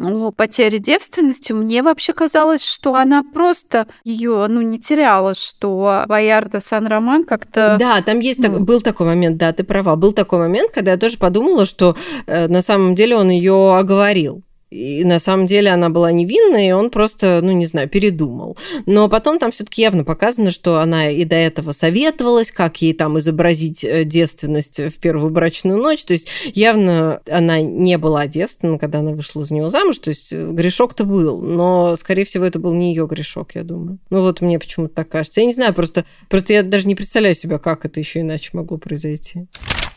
о 0.00 0.32
потере 0.32 0.80
девственности, 0.80 1.52
мне 1.52 1.82
вообще 1.82 2.12
казалось, 2.12 2.64
что 2.64 2.96
она 2.96 3.22
просто 3.22 3.86
ее, 4.02 4.46
ну, 4.48 4.60
не 4.60 4.80
теряла, 4.80 5.36
что 5.36 6.02
Боярда 6.08 6.60
Сан-Роман 6.60 7.24
как-то... 7.24 7.76
Да, 7.78 8.02
там 8.02 8.18
есть, 8.18 8.40
ну... 8.40 8.58
был 8.58 8.80
такой 8.80 9.06
момент, 9.06 9.36
да, 9.36 9.52
ты 9.52 9.62
права, 9.62 9.94
был 9.94 10.10
такой 10.10 10.40
момент, 10.40 10.72
когда 10.72 10.92
я 10.92 10.96
тоже 10.96 11.16
подумала, 11.16 11.64
что 11.64 11.96
э, 12.26 12.48
на 12.48 12.60
самом 12.60 12.96
деле 12.96 13.16
он 13.16 13.28
ее 13.28 13.76
оговорил. 13.76 14.42
И 14.70 15.04
на 15.04 15.18
самом 15.18 15.46
деле 15.46 15.70
она 15.70 15.88
была 15.88 16.10
невинна, 16.10 16.66
и 16.66 16.72
он 16.72 16.90
просто, 16.90 17.40
ну, 17.42 17.52
не 17.52 17.66
знаю, 17.66 17.88
передумал. 17.88 18.56
Но 18.86 19.08
потом 19.08 19.38
там 19.38 19.50
все-таки 19.50 19.82
явно 19.82 20.04
показано, 20.04 20.50
что 20.50 20.78
она 20.80 21.10
и 21.10 21.24
до 21.24 21.36
этого 21.36 21.72
советовалась, 21.72 22.50
как 22.50 22.82
ей 22.82 22.92
там 22.92 23.18
изобразить 23.18 23.84
э, 23.84 24.04
девственность 24.04 24.78
в 24.78 24.98
первую 24.98 25.30
брачную 25.30 25.78
ночь. 25.78 26.04
То 26.04 26.14
есть 26.14 26.28
явно 26.54 27.20
она 27.30 27.60
не 27.60 27.98
была 27.98 28.26
девственна, 28.26 28.78
когда 28.78 28.98
она 29.00 29.12
вышла 29.12 29.44
за 29.44 29.54
него 29.54 29.68
замуж. 29.68 29.98
То 29.98 30.10
есть 30.10 30.32
э, 30.32 30.50
грешок-то 30.50 31.04
был, 31.04 31.40
но, 31.40 31.94
скорее 31.96 32.24
всего, 32.24 32.44
это 32.44 32.58
был 32.58 32.74
не 32.74 32.92
ее 32.92 33.06
грешок, 33.06 33.54
я 33.54 33.62
думаю. 33.62 33.98
Ну 34.10 34.22
вот 34.22 34.40
мне 34.40 34.58
почему-то 34.58 34.94
так 34.94 35.08
кажется. 35.08 35.40
Я 35.40 35.46
не 35.46 35.54
знаю, 35.54 35.74
просто, 35.74 36.04
просто 36.28 36.52
я 36.52 36.62
даже 36.62 36.88
не 36.88 36.94
представляю 36.94 37.34
себя, 37.34 37.58
как 37.58 37.84
это 37.84 38.00
еще 38.00 38.20
иначе 38.20 38.50
могло 38.54 38.78
произойти. 38.78 39.46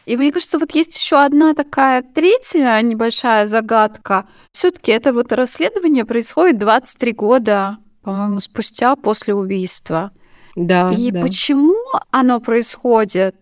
И 0.08 0.16
мне 0.16 0.32
кажется, 0.32 0.58
вот 0.58 0.74
есть 0.74 0.96
еще 0.98 1.22
одна 1.22 1.54
такая 1.54 2.02
третья 2.02 2.82
небольшая 2.82 3.46
загадка. 3.46 4.26
Все-таки 4.54 4.94
это 4.94 5.12
вот 5.12 5.34
расследование 5.34 6.06
происходит 6.06 6.60
23 6.60 7.12
года, 7.12 7.78
по-моему, 8.04 8.40
спустя 8.40 8.96
после 8.96 9.34
убийства. 9.34 10.12
Да. 10.56 10.94
И 10.98 11.12
да. 11.12 11.22
почему 11.22 11.76
оно 12.10 12.40
происходит? 12.40 13.36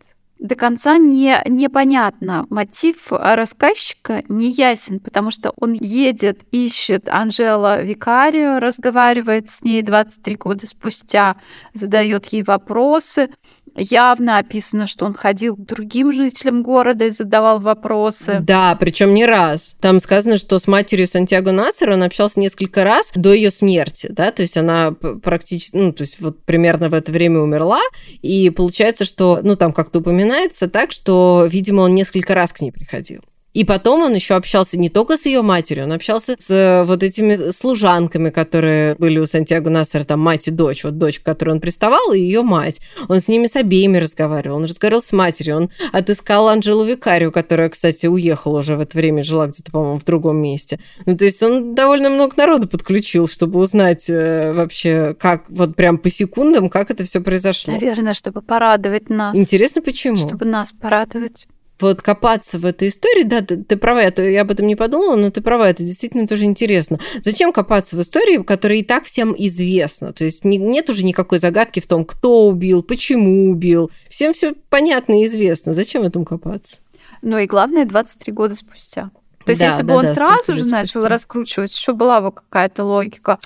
До 0.46 0.56
конца 0.56 0.98
не, 0.98 1.42
непонятно. 1.48 2.46
Мотив 2.50 3.08
рассказчика 3.12 4.24
не 4.30 4.52
ясен, 4.52 5.00
потому 5.00 5.32
что 5.32 5.54
он 5.58 5.74
едет, 5.74 6.42
ищет 6.52 7.10
Анжела 7.10 7.82
Викарию, 7.82 8.60
разговаривает 8.60 9.50
с 9.50 9.64
ней 9.64 9.82
23 9.82 10.36
года 10.36 10.68
спустя, 10.68 11.36
задает 11.74 12.28
ей 12.28 12.44
вопросы 12.44 13.30
явно 13.76 14.38
описано, 14.38 14.88
что 14.88 15.06
он 15.06 15.14
ходил 15.14 15.56
к 15.56 15.66
другим 15.66 16.12
жителям 16.14 16.64
города 16.64 17.06
и 17.06 17.10
задавал 17.10 17.60
вопросы. 17.60 18.40
Да, 18.42 18.76
причем 18.80 19.14
не 19.14 19.26
раз. 19.26 19.76
Там 19.82 20.00
сказано, 20.00 20.38
что 20.38 20.60
с 20.60 20.68
матерью 20.68 21.08
Сантьяго 21.08 21.52
Насера 21.52 21.94
он 21.94 22.04
общался 22.04 22.40
несколько 22.40 22.84
раз 22.84 23.12
до 23.16 23.34
ее 23.34 23.52
смерти, 23.52 24.08
да, 24.10 24.32
то 24.32 24.42
есть 24.42 24.58
она 24.58 24.92
практически, 24.92 25.76
ну, 25.76 25.92
то 25.92 26.02
есть 26.02 26.20
вот 26.22 26.44
примерно 26.44 26.90
в 26.90 26.94
это 26.94 27.12
время 27.12 27.40
умерла, 27.40 27.82
и 28.22 28.50
получается, 28.50 29.06
что, 29.06 29.40
ну, 29.44 29.56
там 29.56 29.74
как-то 29.74 30.00
упоминается 30.00 30.35
так, 30.68 30.92
что, 30.92 31.48
видимо, 31.50 31.82
он 31.82 31.96
несколько 31.96 32.34
раз 32.34 32.52
к 32.52 32.62
ней 32.62 32.72
приходил. 32.72 33.22
И 33.56 33.64
потом 33.64 34.04
он 34.04 34.14
еще 34.14 34.36
общался 34.36 34.78
не 34.78 34.90
только 34.90 35.16
с 35.16 35.26
ее 35.26 35.42
матерью, 35.42 35.86
он 35.86 35.94
общался 35.94 36.36
с 36.38 36.50
э, 36.50 36.84
вот 36.84 37.04
этими 37.04 37.52
служанками, 37.52 38.30
которые 38.30 38.96
были 38.96 39.18
у 39.18 39.26
Сантьяго 39.26 39.70
Нассера, 39.70 40.04
там 40.04 40.20
мать 40.20 40.50
и 40.50 40.52
дочь, 40.52 40.84
вот 40.84 40.98
дочь, 40.98 41.22
к 41.22 41.24
которой 41.24 41.52
он 41.52 41.62
приставал, 41.62 42.12
и 42.12 42.20
ее 42.20 42.42
мать. 42.42 42.82
Он 43.08 43.22
с 43.22 43.30
ними 43.30 43.48
с 43.48 43.56
обеими 43.56 43.98
разговаривал, 43.98 44.58
он 44.58 44.66
разговаривал 44.66 45.02
с 45.02 45.14
матерью, 45.14 45.56
он 45.56 45.70
отыскал 45.94 46.50
Анжелу 46.50 46.84
Викарию, 46.84 47.32
которая, 47.32 47.70
кстати, 47.70 48.08
уехала 48.08 48.60
уже 48.60 48.76
в 48.76 48.82
это 48.82 48.98
время, 48.98 49.24
жила 49.24 49.48
где-то, 49.48 49.72
по-моему, 49.72 50.00
в 50.00 50.04
другом 50.04 50.36
месте. 50.36 50.82
Ну, 51.06 51.16
то 51.16 51.24
есть 51.24 51.42
он 51.42 51.76
довольно 51.76 52.10
много 52.10 52.34
народу 52.36 52.68
подключил, 52.68 53.30
чтобы 53.30 53.62
узнать 53.62 54.10
э, 54.10 54.52
вообще, 54.52 55.16
как 55.18 55.46
вот 55.48 55.78
прям 55.78 55.98
по 55.98 56.10
секундам, 56.10 56.70
как 56.70 56.92
это 56.92 57.06
все 57.06 57.22
произошло. 57.22 57.72
Наверное, 57.72 58.16
чтобы 58.16 58.42
порадовать 58.42 59.10
нас. 59.10 59.34
Интересно, 59.34 59.82
почему? 59.82 60.18
Чтобы 60.18 60.44
нас 60.44 60.74
порадовать 60.74 61.48
вот 61.80 62.02
копаться 62.02 62.58
в 62.58 62.66
этой 62.66 62.88
истории, 62.90 63.24
да, 63.24 63.42
ты, 63.42 63.58
ты 63.58 63.78
права, 63.78 64.02
я, 64.02 64.24
я 64.24 64.42
об 64.42 64.52
этом 64.52 64.68
не 64.68 64.76
подумала, 64.76 65.16
но 65.16 65.30
ты 65.30 65.42
права, 65.42 65.70
это 65.70 65.84
действительно 65.84 66.28
тоже 66.28 66.46
интересно. 66.46 67.00
Зачем 67.24 67.52
копаться 67.52 67.98
в 67.98 68.02
истории, 68.02 68.42
которая 68.44 68.80
и 68.80 68.84
так 68.84 69.06
всем 69.06 69.36
известна? 69.38 70.14
То 70.14 70.24
есть 70.24 70.46
не, 70.46 70.58
нет 70.58 70.90
уже 70.90 71.04
никакой 71.04 71.40
загадки 71.40 71.80
в 71.80 71.88
том, 71.88 72.06
кто 72.06 72.48
убил, 72.48 72.82
почему 72.84 73.50
убил. 73.50 73.92
Всем 74.10 74.34
все 74.34 74.54
понятно 74.70 75.22
и 75.22 75.26
известно. 75.26 75.74
Зачем 75.74 76.04
в 76.04 76.06
этом 76.06 76.26
копаться? 76.26 76.78
Ну 77.22 77.38
и 77.38 77.46
главное, 77.46 77.86
23 77.86 78.34
года 78.34 78.56
спустя. 78.56 79.12
То 79.46 79.52
есть, 79.52 79.62
да, 79.62 79.70
если 79.70 79.84
бы 79.84 79.90
да, 79.90 79.96
он 79.96 80.06
да, 80.06 80.16
сразу 80.16 80.54
же 80.56 80.66
начал 80.66 81.02
спустя. 81.02 81.10
раскручивать, 81.10 81.76
еще 81.76 81.94
была 81.94 82.22
бы 82.22 82.32
какая-то 82.32 82.84
логика. 82.84 83.40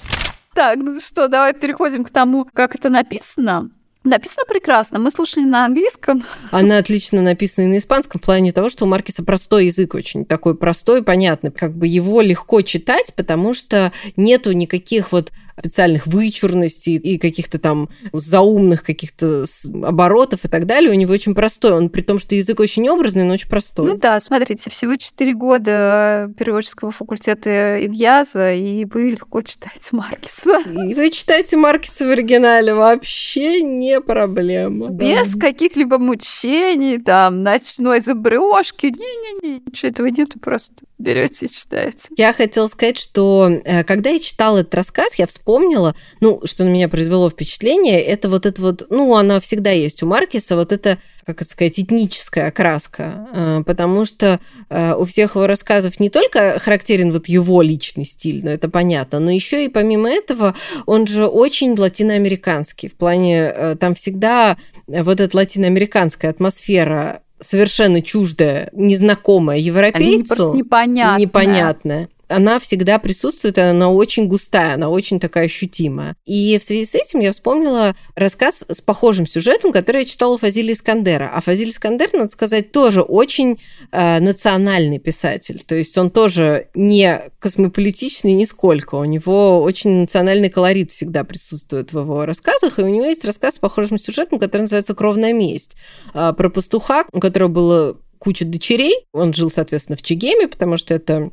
Так, 0.54 0.78
ну 0.78 1.00
что, 1.00 1.28
давай 1.28 1.54
переходим 1.54 2.04
к 2.04 2.10
тому, 2.10 2.48
как 2.54 2.76
это 2.76 2.90
написано. 2.90 3.70
Написано 4.10 4.46
прекрасно. 4.48 4.98
Мы 4.98 5.12
слушали 5.12 5.44
на 5.44 5.66
английском. 5.66 6.24
Она 6.52 6.80
отлично 6.80 7.22
написана 7.22 7.66
и 7.66 7.68
на 7.68 7.78
испанском 7.78 8.20
в 8.20 8.24
плане 8.24 8.52
того, 8.52 8.70
что 8.70 8.86
у 8.86 8.88
Маркиса 8.88 9.24
простой 9.24 9.68
язык 9.68 9.94
очень 9.94 10.26
такой 10.26 10.56
простой, 10.56 11.04
понятный. 11.04 11.52
Как 11.52 11.76
бы 11.76 11.86
его 11.86 12.22
легко 12.22 12.62
читать, 12.64 13.14
потому 13.16 13.54
что 13.54 13.92
нету 14.16 14.52
никаких 14.52 15.12
вот 15.12 15.32
специальных 15.60 16.08
вычурностей 16.08 16.96
и 16.96 17.18
каких-то 17.18 17.60
там 17.60 17.90
заумных 18.14 18.84
каких-то 18.84 19.46
оборотов 19.84 20.46
и 20.46 20.48
так 20.48 20.66
далее, 20.66 20.92
у 20.92 20.96
него 20.96 21.14
очень 21.14 21.36
простой. 21.36 21.74
Он 21.74 21.90
при 21.90 22.02
том, 22.02 22.20
что 22.20 22.36
язык 22.36 22.60
очень 22.60 22.90
образный, 22.90 23.24
но 23.24 23.34
очень 23.34 23.50
простой. 23.50 23.88
Ну 23.88 23.98
да, 23.98 24.20
смотрите, 24.20 24.70
всего 24.70 24.96
4 24.96 25.34
года 25.34 26.32
переводческого 26.38 26.92
факультета 26.92 27.78
Ильяза, 27.80 28.54
и 28.54 28.86
вы 28.86 29.12
легко 29.12 29.42
читаете 29.42 29.90
Маркиса. 29.92 30.60
И 30.60 30.94
вы 30.94 31.10
читаете 31.10 31.58
Маркиса 31.58 32.06
в 32.06 32.10
оригинале, 32.10 32.74
вообще 32.74 33.62
не 33.62 34.00
проблема. 34.02 34.90
Без 34.90 35.34
да. 35.34 35.48
каких-либо 35.48 35.98
мучений, 35.98 37.00
там, 37.00 37.44
ночной 37.44 38.02
забрёшки, 38.02 38.88
не-не-не, 38.88 39.62
ничего 39.66 39.90
этого 39.90 40.08
нету, 40.08 40.40
просто 40.40 40.86
берете 40.98 41.46
и 41.46 41.50
читаете. 41.50 42.10
Я 42.18 42.34
хотела 42.34 42.68
сказать, 42.68 43.00
что 43.00 43.50
э, 43.64 43.84
когда 43.84 44.10
я 44.10 44.20
читала 44.20 44.60
этот 44.60 44.76
рассказ, 44.76 45.16
я 45.16 45.28
вспомнила 45.28 45.49
вспомнила, 45.50 45.96
ну, 46.22 46.42
что 46.46 46.64
на 46.64 46.70
меня 46.70 46.88
произвело 46.88 47.28
впечатление, 47.28 48.02
это 48.02 48.30
вот 48.30 48.46
это 48.46 48.62
вот, 48.62 48.86
ну, 48.92 49.16
она 49.16 49.40
всегда 49.40 49.72
есть 49.72 50.04
у 50.04 50.06
Маркиса, 50.06 50.56
вот 50.56 50.72
это, 50.72 51.00
как 51.26 51.42
это 51.42 51.50
сказать, 51.52 51.80
этническая 51.80 52.50
окраска, 52.50 53.28
э, 53.34 53.64
потому 53.66 54.06
что 54.06 54.40
э, 54.70 54.94
у 54.94 55.06
всех 55.06 55.36
его 55.36 55.48
рассказов 55.48 56.00
не 56.00 56.12
только 56.12 56.60
характерен 56.60 57.12
вот 57.12 57.28
его 57.28 57.64
личный 57.64 58.06
стиль, 58.06 58.42
но 58.44 58.52
это 58.52 58.70
понятно, 58.70 59.20
но 59.20 59.32
еще 59.32 59.66
и 59.66 59.70
помимо 59.70 60.08
этого 60.08 60.54
он 60.86 61.08
же 61.08 61.26
очень 61.26 61.76
латиноамериканский, 61.76 62.88
в 62.88 62.94
плане 62.94 63.52
э, 63.56 63.76
там 63.80 63.96
всегда 63.96 64.58
вот 64.86 65.20
эта 65.20 65.36
латиноамериканская 65.36 66.30
атмосфера 66.30 67.24
совершенно 67.40 68.04
чуждая, 68.04 68.70
незнакомая 68.74 69.58
европейцу. 69.58 70.14
Они 70.14 70.24
просто 70.24 70.58
непонятная. 70.58 71.20
Непонятная 71.20 72.10
она 72.30 72.60
всегда 72.60 73.00
присутствует, 73.00 73.58
она 73.58 73.90
очень 73.90 74.28
густая, 74.28 74.76
она 74.76 74.90
очень 74.90 75.20
такая 75.20 75.46
ощутимая. 75.46 76.16
И 76.26 76.58
в 76.58 76.64
связи 76.64 76.86
с 76.86 76.96
этим 76.96 77.20
я 77.20 77.32
вспомнила 77.32 77.96
рассказ 78.16 78.64
с 78.68 78.82
похожим 78.82 79.28
сюжетом, 79.28 79.72
который 79.72 80.02
я 80.02 80.06
читала 80.06 80.36
у 80.36 80.38
Фазили 80.38 80.74
Искандера. 80.74 81.32
А 81.34 81.42
Фазиль 81.42 81.72
Искандер, 81.72 82.10
надо 82.14 82.32
сказать, 82.32 82.72
тоже 82.72 83.02
очень 83.02 83.60
э, 83.92 84.20
национальный 84.20 85.00
писатель. 85.00 85.62
То 85.66 85.76
есть 85.76 85.98
он 85.98 86.10
тоже 86.10 86.68
не 86.74 87.22
космополитичный 87.40 88.34
нисколько. 88.34 88.96
У 88.96 89.06
него 89.06 89.62
очень 89.62 90.02
национальный 90.02 90.50
колорит 90.50 90.92
всегда 90.92 91.24
присутствует 91.24 91.92
в 91.92 92.00
его 92.00 92.26
рассказах. 92.26 92.80
И 92.80 92.84
у 92.84 92.88
него 92.88 93.06
есть 93.06 93.26
рассказ 93.26 93.56
с 93.56 93.60
похожим 93.60 93.98
сюжетом, 93.98 94.40
который 94.40 94.62
называется 94.62 94.94
«Кровная 94.94 95.34
месть». 95.34 95.76
Э, 96.14 96.34
про 96.38 96.50
пастуха, 96.50 97.06
у 97.12 97.20
которого 97.20 97.50
было 97.50 97.98
куча 98.20 98.46
дочерей. 98.46 98.94
Он 99.14 99.34
жил, 99.34 99.50
соответственно, 99.50 99.96
в 99.96 100.02
Чегеме, 100.04 100.48
потому 100.48 100.78
что 100.78 100.94
это 100.94 101.32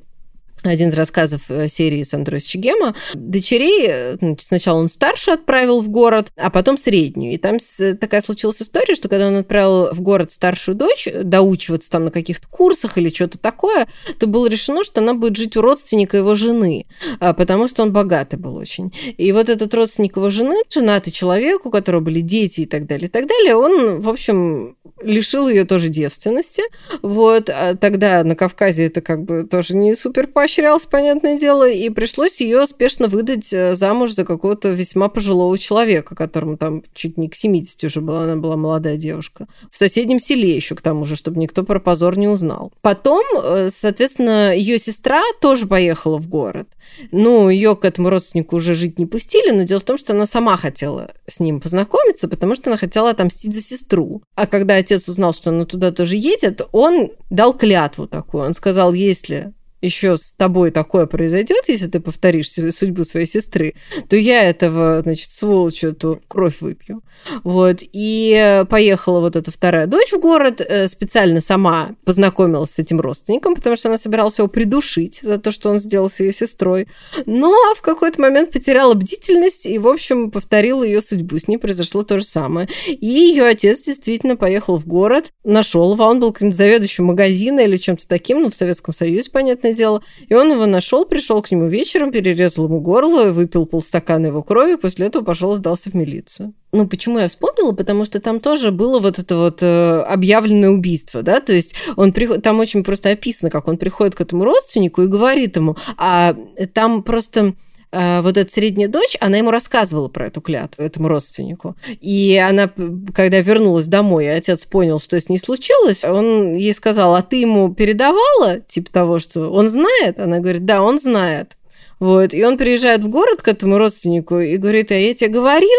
один 0.63 0.89
из 0.89 0.95
рассказов 0.95 1.43
э, 1.49 1.69
серии 1.69 2.03
с 2.03 2.15
Андреас 2.15 2.45
Чигема. 2.45 2.95
Дочерей 3.15 3.87
э, 3.89 4.17
сначала 4.41 4.79
он 4.79 4.89
старше 4.89 5.33
отправил 5.33 5.81
в 5.81 5.89
город, 5.89 6.33
а 6.37 6.51
потом 6.51 6.79
среднюю. 6.79 7.35
И 7.35 7.37
там 7.39 7.59
такая 8.01 8.21
случилась 8.21 8.63
история, 8.63 8.95
что 8.95 9.09
когда 9.09 9.29
он 9.29 9.37
отправил 9.37 9.93
в 9.93 10.01
город 10.01 10.31
старшую 10.31 10.77
дочь 10.77 11.09
доучиваться 11.23 11.91
там 11.91 12.07
на 12.07 12.11
каких-то 12.11 12.49
курсах 12.49 12.99
или 12.99 13.09
что-то 13.09 13.39
такое, 13.39 13.87
то 14.19 14.27
было 14.27 14.47
решено, 14.47 14.85
что 14.85 15.01
она 15.01 15.15
будет 15.15 15.37
жить 15.37 15.57
у 15.57 15.61
родственника 15.61 16.17
его 16.17 16.35
жены, 16.35 16.87
а, 17.21 17.33
потому 17.35 17.69
что 17.69 17.83
он 17.83 17.93
богатый 17.93 18.37
был 18.37 18.57
очень. 18.57 18.93
И 19.17 19.33
вот 19.33 19.49
этот 19.49 19.73
родственник 19.75 20.17
его 20.17 20.31
жены, 20.31 20.57
женатый 20.73 21.13
человек, 21.13 21.67
у 21.67 21.71
которого 21.71 22.01
были 22.01 22.21
дети 22.21 22.63
и 22.63 22.67
так 22.67 22.87
далее, 22.87 23.09
и 23.09 23.11
так 23.11 23.27
далее, 23.27 23.57
он, 23.57 24.01
в 24.01 24.09
общем, 24.09 24.77
лишил 25.03 25.49
ее 25.49 25.65
тоже 25.65 25.89
девственности. 25.89 26.63
Вот. 27.03 27.51
А 27.51 27.77
тогда 27.77 28.25
на 28.25 28.35
Кавказе 28.35 28.87
это 28.87 29.01
как 29.01 29.25
бы 29.25 29.45
тоже 29.45 29.77
не 29.77 29.95
супер 29.95 30.27
поощрялось, 30.27 30.87
понятное 30.87 31.39
дело, 31.39 31.69
и 31.69 31.91
пришлось 31.91 32.41
ее 32.41 32.67
спешно 32.67 33.09
выдать 33.09 33.53
э, 33.53 33.75
замуж 33.75 34.13
за 34.13 34.25
какого-то 34.25 34.71
весьма 34.71 35.09
пожилого 35.09 35.59
человека, 35.59 36.15
которому 36.15 36.57
там 36.57 36.83
чуть 36.95 37.19
не 37.19 37.29
к 37.29 37.35
70 37.35 37.85
уже 37.85 38.01
была, 38.01 38.25
она 38.25 38.37
была 38.37 38.57
молодая 38.57 38.97
девушка. 38.97 39.47
В 39.71 39.77
соседнем 39.77 40.19
селе 40.19 40.55
еще 40.55 40.75
к 40.75 40.81
тому 40.81 41.05
же, 41.05 41.17
чтобы 41.17 41.41
никто 41.41 41.63
про 41.63 41.79
позор 41.79 42.17
не 42.19 42.29
узнал. 42.29 42.73
Потом, 42.81 43.25
э, 43.43 43.69
соответственно, 43.71 44.57
ее 44.57 44.79
сестра 44.79 45.23
тоже 45.41 45.67
поехала 45.67 46.19
в 46.19 46.29
город. 46.29 46.69
Ну, 47.13 47.51
ее 47.51 47.77
к 47.77 47.85
этому 47.85 48.11
родственнику 48.11 48.57
уже 48.57 48.75
жить 48.75 48.99
не 48.99 49.07
пустили, 49.07 49.51
но 49.51 49.65
дело 49.65 49.81
в 49.81 49.85
том, 49.85 49.99
что 49.99 50.15
она 50.15 50.27
сама 50.27 50.57
хотела 50.57 51.13
с 51.27 51.41
ним 51.41 51.61
познакомиться, 51.61 52.29
потому 52.29 52.55
что 52.55 52.71
она 52.71 52.79
хотела 52.79 53.11
отомстить 53.11 53.55
за 53.55 53.63
сестру. 53.63 54.23
А 54.35 54.47
когда 54.47 54.77
отец 54.87 55.09
узнал, 55.09 55.35
что 55.35 55.51
она 55.51 55.65
туда 55.65 55.91
тоже 55.91 56.17
едет, 56.17 56.63
он 56.73 57.11
дал 57.31 57.53
клятву 57.53 58.07
такую. 58.07 58.45
Он 58.45 58.55
сказал, 58.55 58.93
если 58.93 59.53
еще 59.83 60.17
с 60.17 60.33
тобой 60.33 60.71
такое 60.71 61.07
произойдет, 61.07 61.69
если 61.69 61.87
ты 61.87 62.01
повторишь 62.01 62.51
судьбу 62.51 63.05
своей 63.05 63.27
сестры, 63.27 63.75
то 64.09 64.17
я 64.17 64.43
этого, 64.45 65.01
значит, 65.03 65.31
сволочь 65.31 65.85
эту 65.85 66.21
кровь 66.29 66.61
выпью. 66.61 67.03
Вот. 67.45 67.79
И 67.93 68.65
поехала 68.71 69.21
вот 69.21 69.37
эта 69.37 69.51
вторая 69.51 69.87
дочь 69.87 70.13
в 70.13 70.21
город, 70.21 70.61
э, 70.61 70.89
специально 70.89 71.41
сама 71.41 71.95
познакомилась 72.05 72.71
с 72.71 72.79
этим 72.79 73.01
родственником, 73.01 73.55
потому 73.55 73.77
что 73.77 73.89
она 73.89 73.99
собиралась 73.99 74.39
его 74.39 74.49
придушить 74.49 75.21
за 75.23 75.39
то, 75.39 75.51
что 75.51 75.71
он 75.71 75.79
сделал 75.79 76.09
с 76.09 76.21
ее 76.21 76.33
сестрой. 76.33 76.89
Но 77.27 77.55
в 77.75 77.83
какой-то 77.83 78.21
момент 78.21 78.53
потеряла 78.53 78.95
бдительность 78.95 79.67
и, 79.67 79.79
в 79.79 79.89
общем, 79.89 80.31
повторила 80.31 80.83
ее 80.83 81.03
судьбу. 81.03 81.39
С 81.39 81.49
ней 81.49 81.59
произошло 81.59 82.03
то 82.03 82.19
же 82.19 82.25
самое. 82.25 82.69
И 82.89 83.07
ее 83.07 83.45
отец 83.45 83.85
действительно 83.85 84.37
поехал 84.37 84.79
в 84.79 84.87
город, 84.87 85.33
нашел 85.45 85.93
его, 85.93 86.05
он 86.05 86.21
был 86.21 86.33
каким-то 86.33 86.57
заведующим 86.57 87.07
магазина 87.07 87.61
или 87.61 87.77
чем-то 87.77 88.07
таким, 88.07 88.43
ну, 88.43 88.51
в 88.51 88.55
Советском 88.55 88.95
Союзе, 88.95 89.31
понятное 89.67 89.75
дело. 89.75 90.03
И 90.29 90.35
он 90.35 90.53
его 90.53 90.67
нашел, 90.67 91.05
пришел 91.05 91.43
к 91.43 91.51
нему 91.51 91.69
вечером, 91.69 92.13
перерезал 92.13 92.67
ему 92.67 92.81
горло, 92.81 93.31
выпил 93.33 93.67
полстакана 93.67 94.27
его 94.27 94.43
крови, 94.43 94.77
после 94.77 95.07
этого 95.07 95.25
пошел 95.25 95.55
сдался 95.55 95.91
в 95.91 95.95
милицию. 95.95 96.53
Ну, 96.73 96.87
почему 96.87 97.19
я 97.19 97.29
вспомнила? 97.29 97.73
Потому 97.73 98.05
что 98.05 98.21
там 98.21 98.41
тоже 98.41 98.71
было 98.71 98.99
вот 99.01 99.19
это 99.19 99.37
вот 99.37 99.63
э, 99.63 100.01
объявленное 100.03 100.71
убийство, 100.71 101.23
да, 101.23 101.41
то 101.41 101.53
есть 101.53 101.75
он 101.97 102.13
приход... 102.13 102.43
там 102.43 102.59
очень 102.59 102.85
просто 102.85 103.11
описано, 103.11 103.51
как 103.51 103.69
он 103.69 103.79
приходит 103.79 104.15
к 104.15 104.21
этому 104.21 104.45
родственнику 104.45 105.03
и 105.03 105.07
говорит 105.07 105.57
ему, 105.57 105.77
а 105.97 106.35
там 106.75 107.03
просто 107.03 107.55
вот 107.93 108.37
эта 108.37 108.53
средняя 108.53 108.89
дочь, 108.89 109.17
она 109.21 109.39
ему 109.39 109.51
рассказывала 109.51 110.09
про 110.09 110.27
эту 110.27 110.41
клятву, 110.41 110.85
этому 110.85 111.09
родственнику. 111.09 111.77
И 112.01 112.37
она, 112.37 112.71
когда 113.15 113.41
вернулась 113.41 113.87
домой, 113.87 114.27
и 114.27 114.29
отец 114.29 114.65
понял, 114.65 115.01
что 115.01 115.19
с 115.19 115.29
ней 115.29 115.39
случилось, 115.39 116.05
он 116.05 116.55
ей 116.55 116.75
сказал, 116.75 117.15
а 117.15 117.23
ты 117.23 117.37
ему 117.37 117.73
передавала, 117.73 118.61
типа 118.61 118.93
того, 118.93 119.19
что 119.19 119.51
он 119.51 119.69
знает? 119.71 120.19
Она 120.19 120.41
говорит, 120.41 120.65
да, 120.65 120.83
он 120.83 120.99
знает. 120.99 121.57
Вот, 121.99 122.35
и 122.35 122.45
он 122.45 122.59
приезжает 122.59 123.03
в 123.03 123.09
город 123.09 123.41
к 123.41 123.49
этому 123.49 123.79
родственнику 123.79 124.39
и 124.39 124.57
говорит, 124.59 124.91
а 124.91 124.95
я 124.95 125.15
тебе 125.15 125.31
говорил? 125.31 125.71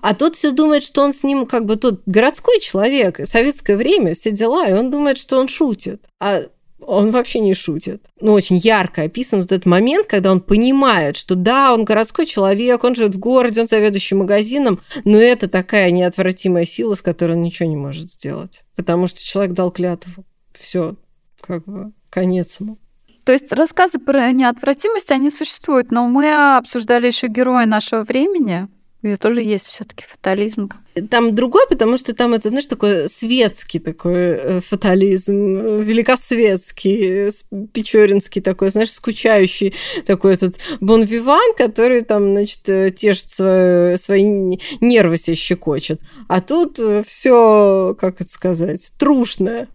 А 0.00 0.14
тот 0.14 0.36
все 0.36 0.50
думает, 0.50 0.82
что 0.82 1.02
он 1.02 1.12
с 1.12 1.22
ним 1.22 1.46
как 1.46 1.66
бы 1.66 1.76
тот 1.76 2.02
городской 2.06 2.58
человек, 2.60 3.20
советское 3.24 3.76
время, 3.76 4.14
все 4.14 4.30
дела, 4.30 4.66
и 4.66 4.72
он 4.72 4.90
думает, 4.90 5.18
что 5.18 5.38
он 5.38 5.48
шутит. 5.48 6.02
А 6.20 6.42
он 6.86 7.10
вообще 7.10 7.40
не 7.40 7.54
шутит. 7.54 8.02
Ну, 8.20 8.32
очень 8.32 8.56
ярко 8.56 9.02
описан 9.02 9.40
вот 9.40 9.52
этот 9.52 9.66
момент, 9.66 10.06
когда 10.06 10.32
он 10.32 10.40
понимает, 10.40 11.16
что 11.16 11.34
да, 11.34 11.72
он 11.72 11.84
городской 11.84 12.26
человек, 12.26 12.84
он 12.84 12.94
живет 12.94 13.14
в 13.14 13.18
городе, 13.18 13.60
он 13.60 13.66
заведующий 13.66 14.14
магазином, 14.14 14.80
но 15.04 15.18
это 15.18 15.48
такая 15.48 15.90
неотвратимая 15.90 16.64
сила, 16.64 16.94
с 16.94 17.02
которой 17.02 17.32
он 17.32 17.42
ничего 17.42 17.68
не 17.68 17.76
может 17.76 18.10
сделать. 18.10 18.62
Потому 18.76 19.06
что 19.06 19.24
человек 19.24 19.54
дал 19.54 19.70
клятву. 19.70 20.24
Все, 20.52 20.94
как 21.40 21.64
бы, 21.64 21.92
конец 22.10 22.60
ему. 22.60 22.78
То 23.24 23.32
есть 23.32 23.50
рассказы 23.52 23.98
про 23.98 24.30
неотвратимость, 24.32 25.10
они 25.10 25.30
существуют, 25.30 25.90
но 25.90 26.06
мы 26.06 26.56
обсуждали 26.56 27.06
еще 27.06 27.26
героя 27.26 27.64
нашего 27.64 28.04
времени, 28.04 28.68
где 29.04 29.18
тоже 29.18 29.42
есть 29.42 29.66
все-таки 29.66 30.04
фатализм. 30.06 30.70
Там 31.10 31.34
другой, 31.34 31.66
потому 31.68 31.98
что 31.98 32.14
там 32.14 32.32
это, 32.32 32.48
знаешь, 32.48 32.66
такой 32.66 33.08
светский 33.08 33.78
такой 33.78 34.14
э, 34.14 34.60
фатализм, 34.60 35.82
великосветский, 35.82 37.30
печоринский 37.72 38.40
такой, 38.40 38.70
знаешь, 38.70 38.92
скучающий 38.92 39.74
такой 40.06 40.34
этот 40.34 40.56
бонвиван, 40.80 41.54
который 41.56 42.02
там, 42.02 42.30
значит, 42.32 42.66
э, 42.68 42.90
тешит 42.92 43.28
свои, 43.28 43.96
свои 43.98 44.58
нервы 44.80 45.18
себе 45.18 45.36
щекочет. 45.36 46.00
А 46.28 46.40
тут 46.40 46.78
э, 46.78 47.02
все, 47.04 47.94
как 48.00 48.22
это 48.22 48.32
сказать, 48.32 48.92
трушное. 48.98 49.68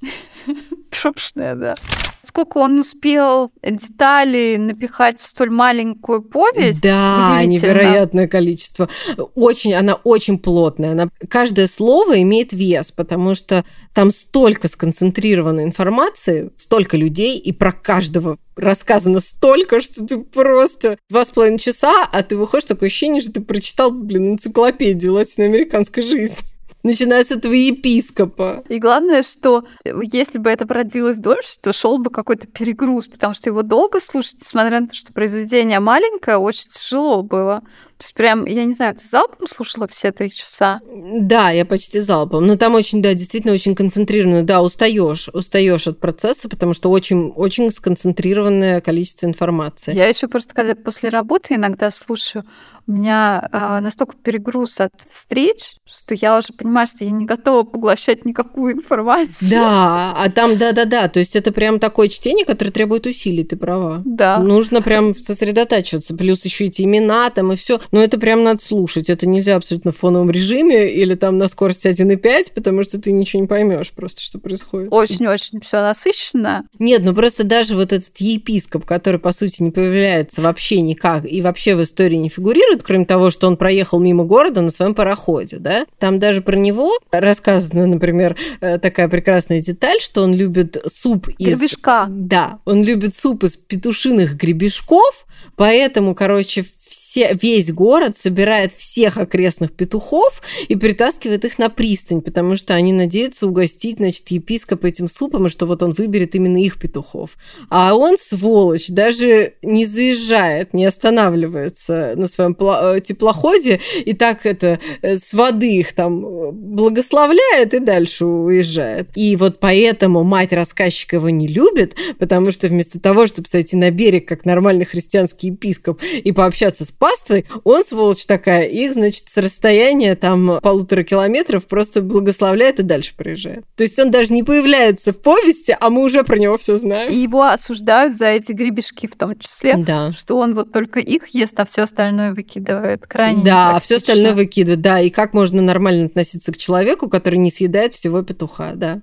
Трушное, 0.90 1.56
да 1.56 1.76
сколько 2.22 2.58
он 2.58 2.80
успел 2.80 3.50
деталей 3.64 4.58
напихать 4.58 5.20
в 5.20 5.26
столь 5.26 5.50
маленькую 5.50 6.22
повесть. 6.22 6.84
Да, 6.84 7.44
невероятное 7.44 8.28
количество. 8.28 8.90
Очень, 9.36 9.74
она 9.74 9.96
очень 9.96 10.38
плотная. 10.38 10.92
Она, 10.92 11.10
каждое 11.30 11.68
слово 11.68 12.22
имеет 12.22 12.54
вес, 12.54 12.92
потому 12.92 13.36
что 13.36 13.66
там 13.94 14.12
столько 14.12 14.68
сконцентрированной 14.68 15.64
информации, 15.64 16.52
столько 16.58 16.98
людей, 16.98 17.38
и 17.38 17.52
про 17.52 17.72
каждого 17.72 18.38
рассказано 18.56 19.20
столько, 19.22 19.80
что 19.80 20.06
ты 20.06 20.18
просто 20.18 20.98
два 21.10 21.24
с 21.24 21.30
половиной 21.30 21.60
часа, 21.60 22.08
а 22.12 22.24
ты 22.24 22.36
выходишь, 22.36 22.66
такое 22.66 22.88
ощущение, 22.88 23.22
что 23.22 23.34
ты 23.34 23.42
прочитал, 23.42 23.92
блин, 23.92 24.34
энциклопедию 24.34 25.14
латиноамериканской 25.14 26.04
жизни 26.04 26.38
начиная 26.84 27.24
с 27.24 27.32
этого 27.32 27.54
епископа. 27.54 28.64
И 28.70 28.80
главное, 28.80 29.24
что 29.24 29.66
если 29.84 30.38
бы 30.38 30.50
это 30.50 30.66
продлилось 30.66 31.18
дольше, 31.18 31.60
то 31.62 31.74
шел 31.74 31.98
бы 31.98 32.10
какой-то 32.10 32.48
перегруз, 32.48 33.08
потому 33.08 33.34
что 33.34 33.50
его 33.50 33.62
долго 33.62 34.00
слушать, 34.00 34.38
несмотря 34.40 34.80
на 34.80 34.88
то, 34.88 34.96
что 34.96 35.14
произведение 35.14 35.80
маленькое, 35.80 36.38
очень 36.38 36.70
тяжело 36.70 37.24
было. 37.24 37.64
То 38.00 38.06
есть 38.06 38.14
прям, 38.14 38.46
я 38.46 38.64
не 38.64 38.74
знаю, 38.74 38.96
ты 38.96 39.06
залпом 39.06 39.46
слушала 39.46 39.86
все 39.86 40.14
три 40.14 40.32
часа? 40.32 40.80
Да, 41.20 41.50
я 41.50 41.66
почти 41.66 42.00
залпом. 42.00 42.48
Но 42.48 42.56
там 42.56 42.76
очень, 42.76 43.02
да, 43.02 43.14
действительно 43.14 43.54
очень 43.54 43.76
концентрированно. 43.76 44.42
Да, 44.42 44.62
устаешь, 44.62 45.28
устаешь 45.34 45.86
от 45.86 46.00
процесса, 46.00 46.48
потому 46.48 46.74
что 46.74 46.92
очень, 46.92 47.34
очень 47.36 47.70
сконцентрированное 47.70 48.80
количество 48.80 49.26
информации. 49.26 49.94
Я 49.94 50.08
еще 50.08 50.30
просто, 50.30 50.56
когда 50.56 50.76
после 50.76 51.10
работы 51.10 51.56
иногда 51.56 51.92
слушаю, 51.92 52.46
у 52.90 52.92
меня 52.92 53.48
э, 53.52 53.82
настолько 53.82 54.16
перегруз 54.16 54.82
от 54.82 54.94
встреч, 55.08 55.76
что 55.86 56.16
я 56.16 56.40
уже 56.40 56.54
понимаю, 56.54 56.88
что 56.88 57.04
я 57.04 57.12
не 57.12 57.26
готова 57.26 57.64
поглощать 57.64 58.26
никакую 58.26 58.78
информацию. 58.78 59.52
Да, 59.52 60.16
а 60.18 60.32
там, 60.32 60.58
да-да-да, 60.58 61.08
то 61.08 61.20
есть 61.20 61.36
это 61.36 61.52
прям 61.52 61.80
такое 61.80 62.08
чтение, 62.08 62.46
которое 62.46 62.72
требует 62.72 63.06
усилий, 63.06 63.44
ты 63.44 63.58
права. 63.58 64.02
Да. 64.06 64.40
Нужно 64.40 64.82
прям 64.82 65.16
сосредотачиваться, 65.16 66.16
плюс 66.16 66.44
еще 66.46 66.66
эти 66.66 66.82
имена 66.82 67.30
там 67.30 67.52
и 67.52 67.56
все. 67.56 67.80
Но 67.92 68.02
это 68.02 68.20
прям 68.20 68.44
надо 68.44 68.64
слушать, 68.64 69.10
это 69.10 69.28
нельзя 69.28 69.56
абсолютно 69.56 69.92
в 69.92 69.98
фоновом 69.98 70.30
режиме 70.30 70.92
или 70.92 71.16
там 71.16 71.38
на 71.38 71.48
скорости 71.48 71.88
1,5, 71.88 72.54
потому 72.54 72.84
что 72.84 73.00
ты 73.00 73.12
ничего 73.12 73.42
не 73.42 73.48
поймешь 73.48 73.92
просто, 73.92 74.22
что 74.22 74.40
происходит. 74.40 74.92
Очень-очень 74.92 75.62
все 75.62 75.82
насыщенно. 75.82 76.66
Нет, 76.78 77.02
ну 77.04 77.14
просто 77.14 77.44
даже 77.44 77.76
вот 77.76 77.94
этот 77.94 78.16
епископ, 78.18 78.86
который, 78.86 79.20
по 79.20 79.32
сути, 79.32 79.64
не 79.64 79.72
появляется 79.72 80.42
вообще 80.42 80.82
никак 80.82 81.30
и 81.30 81.42
вообще 81.42 81.76
в 81.76 81.84
истории 81.84 82.16
не 82.16 82.30
фигурирует, 82.30 82.84
кроме 82.84 83.06
того, 83.06 83.30
что 83.30 83.48
он 83.48 83.58
проехал 83.58 84.00
мимо 84.00 84.24
города 84.24 84.62
на 84.62 84.70
своем 84.70 84.94
пароходе, 84.94 85.58
да, 85.58 85.86
там 85.98 86.20
даже 86.20 86.42
про 86.42 86.56
него 86.56 86.92
рассказана, 87.12 87.88
например, 87.88 88.36
э, 88.62 88.78
такая 88.78 89.08
прекрасная 89.10 89.62
деталь, 89.62 90.00
что 90.00 90.24
он 90.24 90.34
любит 90.34 90.78
суп 90.88 91.28
из... 91.38 91.60
Гребешка. 91.60 92.08
Да, 92.10 92.60
он 92.66 92.84
любит 92.84 93.16
суп 93.16 93.44
из 93.44 93.58
петушиных 93.58 94.36
гребешков, 94.36 95.26
поэтому, 95.56 96.16
короче, 96.16 96.64
все, 96.90 97.38
весь 97.40 97.72
город 97.72 98.18
собирает 98.18 98.74
всех 98.74 99.18
окрестных 99.18 99.72
петухов 99.72 100.42
и 100.68 100.76
притаскивает 100.76 101.46
их 101.46 101.60
на 101.60 101.70
пристань, 101.70 102.22
потому 102.22 102.56
что 102.56 102.74
они 102.74 102.94
надеются 102.94 103.48
угостить, 103.48 103.98
значит, 103.98 104.30
епископа 104.30 104.88
этим 104.88 105.08
супом, 105.08 105.48
и 105.48 105.50
что 105.50 105.66
вот 105.66 105.84
он 105.84 105.94
выберет 105.94 106.36
именно 106.36 106.58
их 106.58 106.80
петухов. 106.80 107.38
А 107.70 107.96
он, 107.96 108.18
сволочь, 108.18 108.88
даже 108.90 109.54
не 109.62 109.86
заезжает, 109.86 110.74
не 110.74 110.86
останавливается 110.86 112.14
на 112.16 112.28
своем 112.28 112.56
э, 112.60 113.02
теплоходе 113.02 113.80
и 114.06 114.14
так 114.14 114.46
это 114.46 114.80
э, 115.02 115.18
с 115.18 115.34
воды 115.34 115.78
их 115.78 115.94
там 115.94 116.26
э, 116.26 116.52
благословляет 116.52 117.74
и 117.74 117.80
дальше 117.80 118.26
уезжает. 118.26 119.10
И 119.16 119.36
вот 119.36 119.60
поэтому 119.60 120.24
мать 120.24 120.54
рассказчика 120.54 121.18
его 121.18 121.30
не 121.30 121.48
любит, 121.48 121.96
потому 122.18 122.52
что 122.52 122.68
вместо 122.68 123.00
того, 123.00 123.28
чтобы 123.28 123.48
сойти 123.48 123.76
на 123.76 123.92
берег 123.92 124.28
как 124.28 124.46
нормальный 124.46 124.86
христианский 124.86 125.48
епископ 125.48 126.02
и 126.02 126.32
пообщаться 126.32 126.79
с 126.86 126.92
паствой, 126.92 127.46
он, 127.64 127.84
сволочь 127.84 128.26
такая, 128.26 128.66
их, 128.66 128.94
значит, 128.94 129.26
с 129.30 129.38
расстояния 129.38 130.16
там 130.16 130.60
полутора 130.62 131.04
километров 131.04 131.68
просто 131.68 132.02
благословляет 132.02 132.80
и 132.80 132.84
дальше 132.84 133.16
проезжает. 133.16 133.66
То 133.76 133.84
есть 133.84 134.00
он 134.00 134.12
даже 134.12 134.34
не 134.34 134.44
появляется 134.44 135.14
в 135.14 135.18
повести, 135.18 135.76
а 135.80 135.90
мы 135.90 136.04
уже 136.04 136.24
про 136.24 136.38
него 136.38 136.58
все 136.58 136.78
знаем. 136.78 137.12
И 137.12 137.16
его 137.16 137.44
осуждают 137.44 138.16
за 138.16 138.28
эти 138.28 138.52
гребешки 138.52 139.08
в 139.08 139.16
том 139.16 139.38
числе, 139.38 139.76
да. 139.78 140.12
что 140.12 140.38
он 140.38 140.56
вот 140.56 140.72
только 140.72 141.00
их 141.00 141.28
ест, 141.30 141.60
а 141.60 141.66
все 141.66 141.84
остальное 141.84 142.34
выкидывает. 142.34 143.08
Крайне 143.08 143.44
Да, 143.44 143.76
а 143.76 143.80
все 143.80 143.98
остальное 143.98 144.34
выкидывает, 144.34 144.82
да. 144.82 145.00
И 145.00 145.10
как 145.10 145.34
можно 145.34 145.62
нормально 145.62 146.06
относиться 146.06 146.52
к 146.52 146.58
человеку, 146.58 147.10
который 147.10 147.38
не 147.38 147.52
съедает 147.52 147.94
всего 147.94 148.22
петуха, 148.22 148.74
да. 148.76 149.02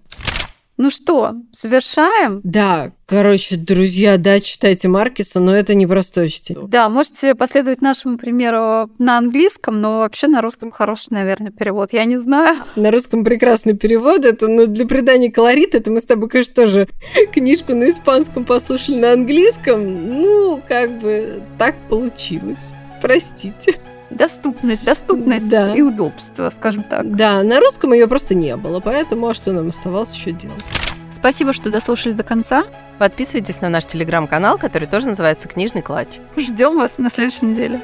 Ну 0.78 0.90
что, 0.90 1.32
совершаем? 1.52 2.42
Да, 2.44 2.92
короче, 3.06 3.56
друзья, 3.56 4.18
да, 4.18 4.40
читайте 4.40 4.88
Маркиса, 4.88 5.40
но 5.40 5.56
это 5.56 5.74
не 5.74 5.86
простое 5.86 6.28
чтение. 6.28 6.66
Да, 6.68 6.90
можете 6.90 7.34
последовать 7.34 7.80
нашему 7.80 8.18
примеру 8.18 8.90
на 8.98 9.16
английском, 9.16 9.80
но 9.80 10.00
вообще 10.00 10.26
на 10.26 10.42
русском 10.42 10.70
хороший, 10.70 11.12
наверное, 11.12 11.50
перевод. 11.50 11.94
Я 11.94 12.04
не 12.04 12.18
знаю. 12.18 12.58
На 12.76 12.90
русском 12.90 13.24
прекрасный 13.24 13.74
перевод. 13.74 14.26
Это, 14.26 14.48
ну, 14.48 14.66
для 14.66 14.86
придания 14.86 15.32
колорита, 15.32 15.78
это 15.78 15.90
мы 15.90 16.00
с 16.00 16.04
тобой, 16.04 16.28
конечно, 16.28 16.54
тоже 16.54 16.88
книжку 17.32 17.74
на 17.74 17.88
испанском 17.88 18.44
послушали 18.44 18.96
на 18.96 19.12
английском. 19.12 19.82
Ну, 20.20 20.60
как 20.68 20.98
бы 21.00 21.42
так 21.58 21.74
получилось. 21.88 22.74
Простите. 23.00 23.76
Доступность, 24.10 24.84
доступность 24.84 25.48
да. 25.48 25.74
и 25.74 25.82
удобство, 25.82 26.50
скажем 26.50 26.84
так. 26.84 27.14
Да, 27.14 27.42
на 27.42 27.60
русском 27.60 27.92
ее 27.92 28.06
просто 28.06 28.34
не 28.34 28.56
было, 28.56 28.80
поэтому 28.80 29.28
а 29.28 29.34
что 29.34 29.52
нам 29.52 29.68
оставалось 29.68 30.14
еще 30.14 30.32
делать? 30.32 30.64
Спасибо, 31.10 31.52
что 31.52 31.70
дослушали 31.70 32.12
до 32.12 32.22
конца. 32.22 32.64
Подписывайтесь 32.98 33.60
на 33.60 33.68
наш 33.68 33.86
телеграм-канал, 33.86 34.58
который 34.58 34.86
тоже 34.86 35.08
называется 35.08 35.48
«Книжный 35.48 35.82
клатч». 35.82 36.08
Ждем 36.36 36.76
вас 36.76 36.98
на 36.98 37.10
следующей 37.10 37.46
неделе. 37.46 37.80